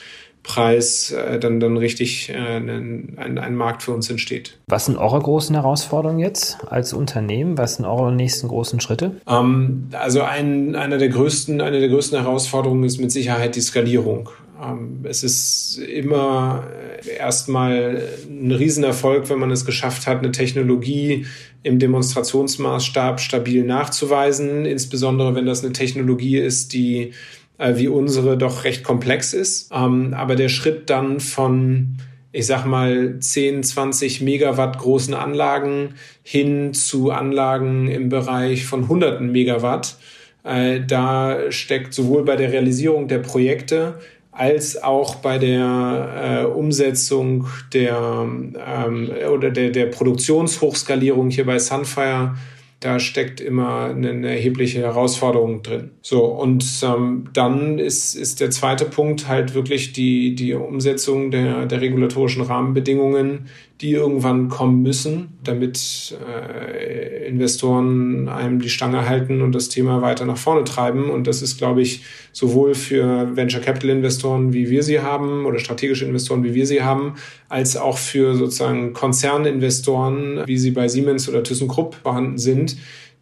[0.49, 4.57] Preis äh, dann, dann richtig äh, ein, ein, ein, Markt für uns entsteht.
[4.67, 7.55] Was sind eure großen Herausforderungen jetzt als Unternehmen?
[7.59, 9.21] Was sind eure nächsten großen Schritte?
[9.27, 14.29] Ähm, also ein, einer der größten, eine der größten Herausforderungen ist mit Sicherheit die Skalierung.
[14.59, 16.63] Ähm, es ist immer
[17.05, 21.27] äh, erstmal ein Riesenerfolg, wenn man es geschafft hat, eine Technologie
[21.61, 27.11] im Demonstrationsmaßstab stabil nachzuweisen, insbesondere wenn das eine Technologie ist, die
[27.59, 29.71] äh, wie unsere doch recht komplex ist.
[29.71, 31.97] Ähm, aber der Schritt dann von
[32.31, 39.31] ich sag mal 10, 20 Megawatt großen Anlagen hin zu Anlagen im Bereich von hunderten
[39.31, 39.97] Megawatt.
[40.43, 43.95] Äh, da steckt sowohl bei der Realisierung der Projekte
[44.31, 52.35] als auch bei der äh, Umsetzung der ähm, oder der, der Produktionshochskalierung hier bei Sunfire
[52.79, 55.91] da steckt immer eine, erhebliche Herausforderung drin.
[56.01, 61.65] So, und ähm, dann ist, ist der zweite Punkt halt wirklich die, die Umsetzung der,
[61.65, 63.47] der regulatorischen Rahmenbedingungen,
[63.81, 70.25] die irgendwann kommen müssen, damit äh, Investoren einem die Stange halten und das Thema weiter
[70.25, 71.09] nach vorne treiben.
[71.09, 72.03] Und das ist, glaube ich,
[72.33, 76.83] sowohl für Venture Capital Investoren, wie wir sie haben, oder strategische Investoren, wie wir sie
[76.83, 77.15] haben,
[77.47, 82.75] als auch für sozusagen Konzerninvestoren, wie sie bei Siemens oder ThyssenKrupp vorhanden sind,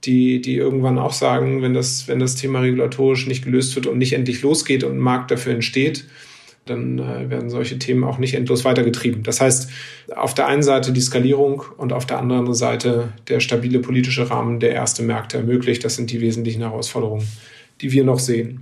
[0.06, 4.00] die, die irgendwann auch sagen, wenn das, wenn das Thema regulatorisch nicht gelöst wird und
[4.00, 6.06] nicht endlich losgeht und ein Markt dafür entsteht,
[6.70, 9.24] dann äh, werden solche Themen auch nicht endlos weitergetrieben.
[9.24, 9.70] Das heißt,
[10.16, 14.60] auf der einen Seite die Skalierung und auf der anderen Seite der stabile politische Rahmen,
[14.60, 15.84] der erste Märkte ermöglicht.
[15.84, 17.28] Das sind die wesentlichen Herausforderungen,
[17.82, 18.62] die wir noch sehen.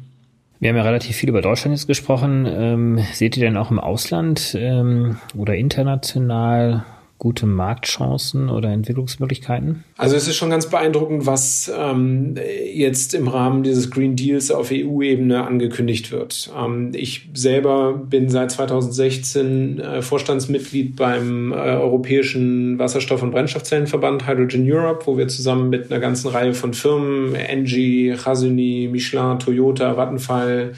[0.60, 2.48] Wir haben ja relativ viel über Deutschland jetzt gesprochen.
[2.50, 6.86] Ähm, seht ihr denn auch im Ausland ähm, oder international
[7.18, 9.84] gute Marktchancen oder Entwicklungsmöglichkeiten?
[9.98, 12.36] Also es ist schon ganz beeindruckend, was ähm,
[12.74, 16.52] jetzt im Rahmen dieses Green Deals auf EU-Ebene angekündigt wird.
[16.58, 24.70] Ähm, ich selber bin seit 2016 äh, Vorstandsmitglied beim äh, Europäischen Wasserstoff- und Brennstoffzellenverband Hydrogen
[24.70, 30.74] Europe, wo wir zusammen mit einer ganzen Reihe von Firmen, Engie, Chasuni, Michelin, Toyota, Vattenfall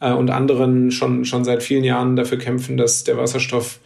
[0.00, 3.80] äh, und anderen schon, schon seit vielen Jahren dafür kämpfen, dass der Wasserstoff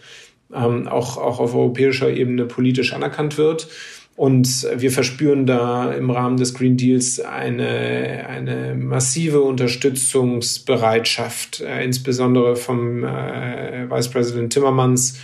[0.54, 3.68] ähm, auch, auch auf europäischer Ebene politisch anerkannt wird.
[4.14, 12.56] Und wir verspüren da im Rahmen des Green Deals eine, eine massive Unterstützungsbereitschaft, äh, insbesondere
[12.56, 15.18] vom äh, Vice President Timmermans,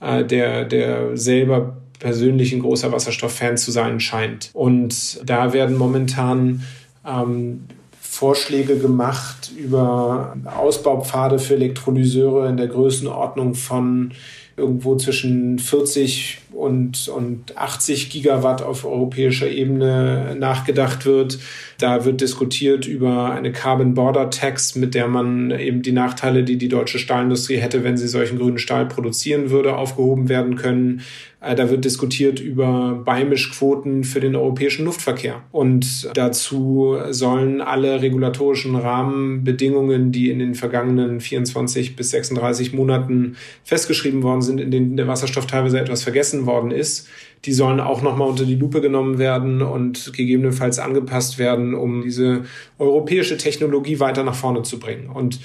[0.00, 4.50] äh, der, der selber persönlich ein großer Wasserstofffan zu sein scheint.
[4.52, 6.64] Und da werden momentan
[7.06, 7.64] ähm,
[7.98, 14.12] Vorschläge gemacht über Ausbaupfade für Elektrolyseure in der Größenordnung von
[14.56, 21.38] irgendwo zwischen 40 und, und 80 Gigawatt auf europäischer Ebene nachgedacht wird.
[21.78, 26.56] Da wird diskutiert über eine Carbon Border Tax, mit der man eben die Nachteile, die
[26.56, 31.02] die deutsche Stahlindustrie hätte, wenn sie solchen grünen Stahl produzieren würde, aufgehoben werden können.
[31.40, 35.42] Äh, da wird diskutiert über Beimischquoten für den europäischen Luftverkehr.
[35.52, 44.22] Und dazu sollen alle regulatorischen Rahmenbedingungen, die in den vergangenen 24 bis 36 Monaten festgeschrieben
[44.22, 47.08] worden sind, in denen der Wasserstoff teilweise etwas vergessen worden ist,
[47.44, 52.44] die sollen auch nochmal unter die Lupe genommen werden und gegebenenfalls angepasst werden, um diese
[52.78, 55.10] europäische Technologie weiter nach vorne zu bringen.
[55.10, 55.40] Und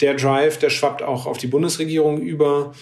[0.00, 2.72] der Drive, der schwappt auch auf die Bundesregierung über.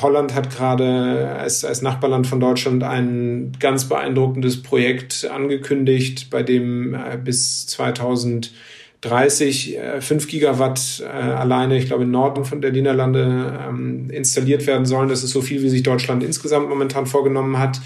[0.00, 6.94] Holland hat gerade als, als Nachbarland von Deutschland ein ganz beeindruckendes Projekt angekündigt, bei dem
[6.94, 13.58] äh, bis 2030 äh, 5 Gigawatt äh, alleine, ich glaube, im Norden von der Niederlande
[13.68, 15.08] ähm, installiert werden sollen.
[15.08, 17.80] Das ist so viel, wie sich Deutschland insgesamt momentan vorgenommen hat.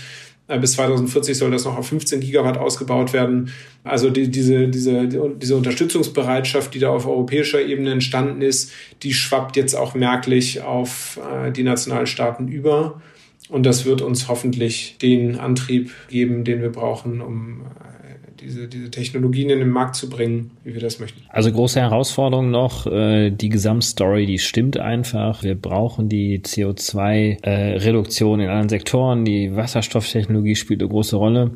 [0.52, 3.50] Äh, bis 2040 soll das noch auf 15 Gigawatt ausgebaut werden.
[3.84, 8.70] Also die, diese, diese, diese Unterstützungsbereitschaft, die da auf europäischer Ebene entstanden ist,
[9.02, 13.00] die schwappt jetzt auch merklich auf äh, die Nationalstaaten über.
[13.48, 17.91] Und das wird uns hoffentlich den Antrieb geben, den wir brauchen, um äh,
[18.42, 21.22] diese, diese Technologien in den Markt zu bringen, wie wir das möchten.
[21.28, 25.42] Also große Herausforderung noch, äh, die Gesamtstory, die stimmt einfach.
[25.42, 29.24] Wir brauchen die CO2-Reduktion äh, in allen Sektoren.
[29.24, 31.52] Die Wasserstofftechnologie spielt eine große Rolle.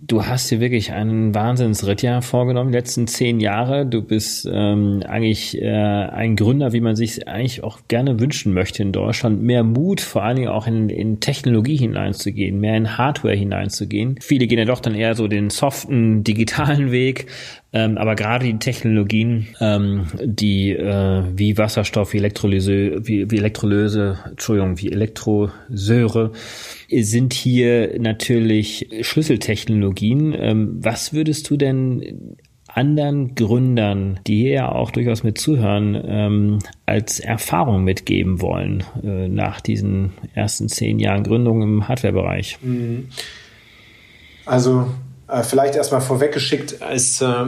[0.00, 3.86] Du hast dir wirklich einen Wahnsinnsritt ja vorgenommen, die letzten zehn Jahre.
[3.86, 8.82] Du bist ähm, eigentlich äh, ein Gründer, wie man sich eigentlich auch gerne wünschen möchte
[8.82, 9.42] in Deutschland.
[9.42, 14.18] Mehr Mut, vor allen Dingen auch in, in Technologie hineinzugehen, mehr in Hardware hineinzugehen.
[14.20, 17.26] Viele gehen ja doch dann eher so den soften, digitalen Weg.
[17.74, 24.16] Ähm, aber gerade die Technologien, ähm, die äh, wie Wasserstoff, wie Elektrolyse, wie, wie Elektrolyse,
[24.30, 26.30] Entschuldigung, wie Elektrosäure,
[26.88, 30.36] sind hier natürlich Schlüsseltechnologien.
[30.38, 32.36] Ähm, was würdest du denn
[32.68, 39.28] anderen Gründern, die hier ja auch durchaus mit zuhören, ähm, als Erfahrung mitgeben wollen äh,
[39.28, 42.58] nach diesen ersten zehn Jahren Gründung im Hardwarebereich?
[42.62, 43.08] Mhm.
[44.46, 44.86] Also
[45.42, 47.46] vielleicht erstmal vorweggeschickt, als äh,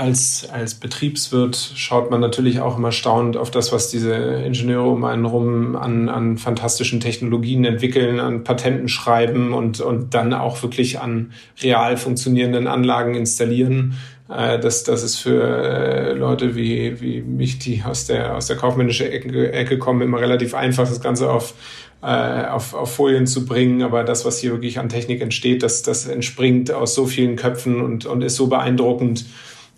[0.00, 5.04] als, als Betriebswirt schaut man natürlich auch immer staunend auf das, was diese Ingenieure um
[5.04, 11.00] einen rum an, an fantastischen Technologien entwickeln, an Patenten schreiben und, und dann auch wirklich
[11.00, 13.98] an real funktionierenden Anlagen installieren.
[14.30, 18.56] Äh, das, das ist für äh, Leute wie, wie mich, die aus der, aus der
[18.56, 21.54] kaufmännischen Ecke, Ecke kommen, immer relativ einfach, das Ganze auf,
[22.02, 23.82] äh, auf, auf Folien zu bringen.
[23.82, 27.80] Aber das, was hier wirklich an Technik entsteht, das, das entspringt aus so vielen Köpfen
[27.80, 29.24] und, und ist so beeindruckend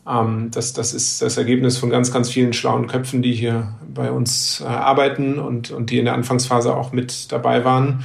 [0.08, 4.10] ähm, das, das ist das Ergebnis von ganz, ganz vielen schlauen Köpfen, die hier bei
[4.10, 8.04] uns äh, arbeiten und, und die in der Anfangsphase auch mit dabei waren.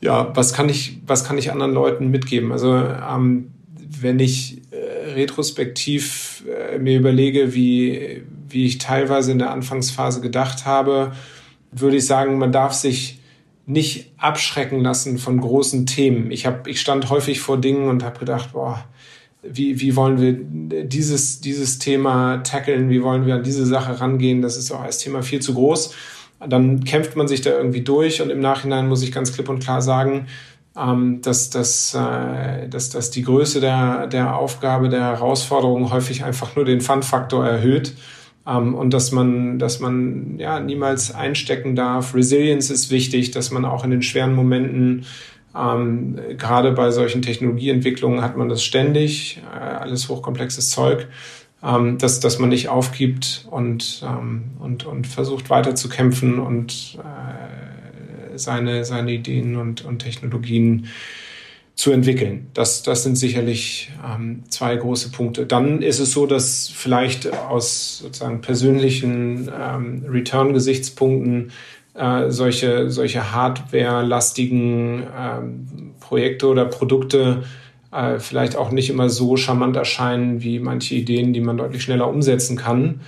[0.00, 2.52] Ja, was kann ich, was kann ich anderen Leuten mitgeben?
[2.52, 3.52] Also ähm,
[4.00, 10.66] wenn ich äh, retrospektiv äh, mir überlege, wie, wie ich teilweise in der Anfangsphase gedacht
[10.66, 11.12] habe,
[11.70, 13.15] würde ich sagen, man darf sich
[13.66, 16.30] nicht abschrecken lassen von großen Themen.
[16.30, 18.84] Ich, hab, ich stand häufig vor Dingen und habe gedacht, boah,
[19.42, 24.40] wie, wie wollen wir dieses, dieses Thema tackeln, wie wollen wir an diese Sache rangehen,
[24.40, 25.94] das ist auch als Thema viel zu groß.
[26.48, 29.62] Dann kämpft man sich da irgendwie durch und im Nachhinein muss ich ganz klipp und
[29.62, 30.26] klar sagen,
[30.76, 36.54] ähm, dass, dass, äh, dass, dass die Größe der, der Aufgabe, der Herausforderung häufig einfach
[36.54, 37.94] nur den Fun-Faktor erhöht
[38.46, 42.14] ähm, und dass man, dass man ja niemals einstecken darf.
[42.14, 45.06] Resilience ist wichtig, dass man auch in den schweren Momenten
[45.54, 51.08] ähm, gerade bei solchen Technologieentwicklungen hat man das ständig, äh, alles hochkomplexes Zeug,
[51.62, 56.98] ähm, dass, dass man nicht aufgibt und, ähm, und, und versucht weiter zu kämpfen und
[56.98, 60.88] äh, seine, seine Ideen und, und Technologien
[61.76, 62.48] zu entwickeln.
[62.54, 65.44] Das, das sind sicherlich ähm, zwei große Punkte.
[65.44, 71.52] Dann ist es so, dass vielleicht aus sozusagen persönlichen ähm, Return-Gesichtspunkten
[71.92, 77.44] äh, solche, solche hardware-lastigen ähm, Projekte oder Produkte
[77.92, 82.08] äh, vielleicht auch nicht immer so charmant erscheinen wie manche Ideen, die man deutlich schneller
[82.08, 83.02] umsetzen kann.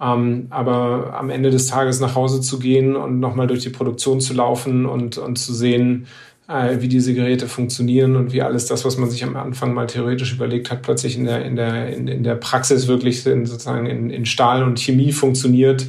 [0.00, 4.20] Ähm, aber am Ende des Tages nach Hause zu gehen und nochmal durch die Produktion
[4.20, 6.06] zu laufen und, und zu sehen,
[6.80, 10.32] wie diese Geräte funktionieren und wie alles das, was man sich am Anfang mal theoretisch
[10.32, 14.10] überlegt hat, plötzlich in der, in der, in, in der Praxis wirklich in, sozusagen in,
[14.10, 15.86] in Stahl und Chemie funktioniert,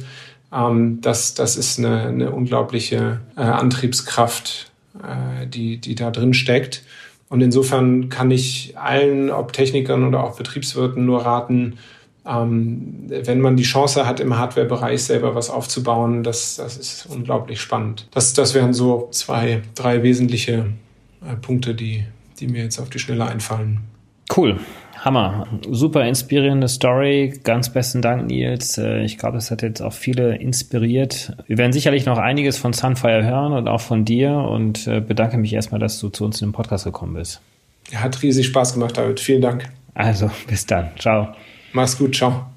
[0.52, 4.70] ähm, das, das ist eine, eine unglaubliche äh, Antriebskraft,
[5.02, 6.82] äh, die, die da drin steckt.
[7.28, 11.78] Und insofern kann ich allen, ob Technikern oder auch Betriebswirten, nur raten,
[12.26, 17.60] ähm, wenn man die Chance hat, im Hardware-Bereich selber was aufzubauen, das, das ist unglaublich
[17.60, 18.08] spannend.
[18.12, 20.66] Das, das wären so zwei, drei wesentliche
[21.22, 22.04] äh, Punkte, die,
[22.40, 23.80] die mir jetzt auf die Schnelle einfallen.
[24.34, 24.58] Cool.
[25.04, 25.46] Hammer.
[25.70, 27.38] Super inspirierende Story.
[27.44, 28.78] Ganz besten Dank, Nils.
[28.78, 31.36] Äh, ich glaube, das hat jetzt auch viele inspiriert.
[31.46, 35.36] Wir werden sicherlich noch einiges von Sunfire hören und auch von dir und äh, bedanke
[35.36, 37.42] mich erstmal, dass du zu uns in den Podcast gekommen bist.
[37.94, 39.20] Hat riesig Spaß gemacht, David.
[39.20, 39.68] Vielen Dank.
[39.92, 40.88] Also, bis dann.
[40.98, 41.34] Ciao.
[41.74, 42.14] Mach's gut.
[42.14, 42.53] Ciao.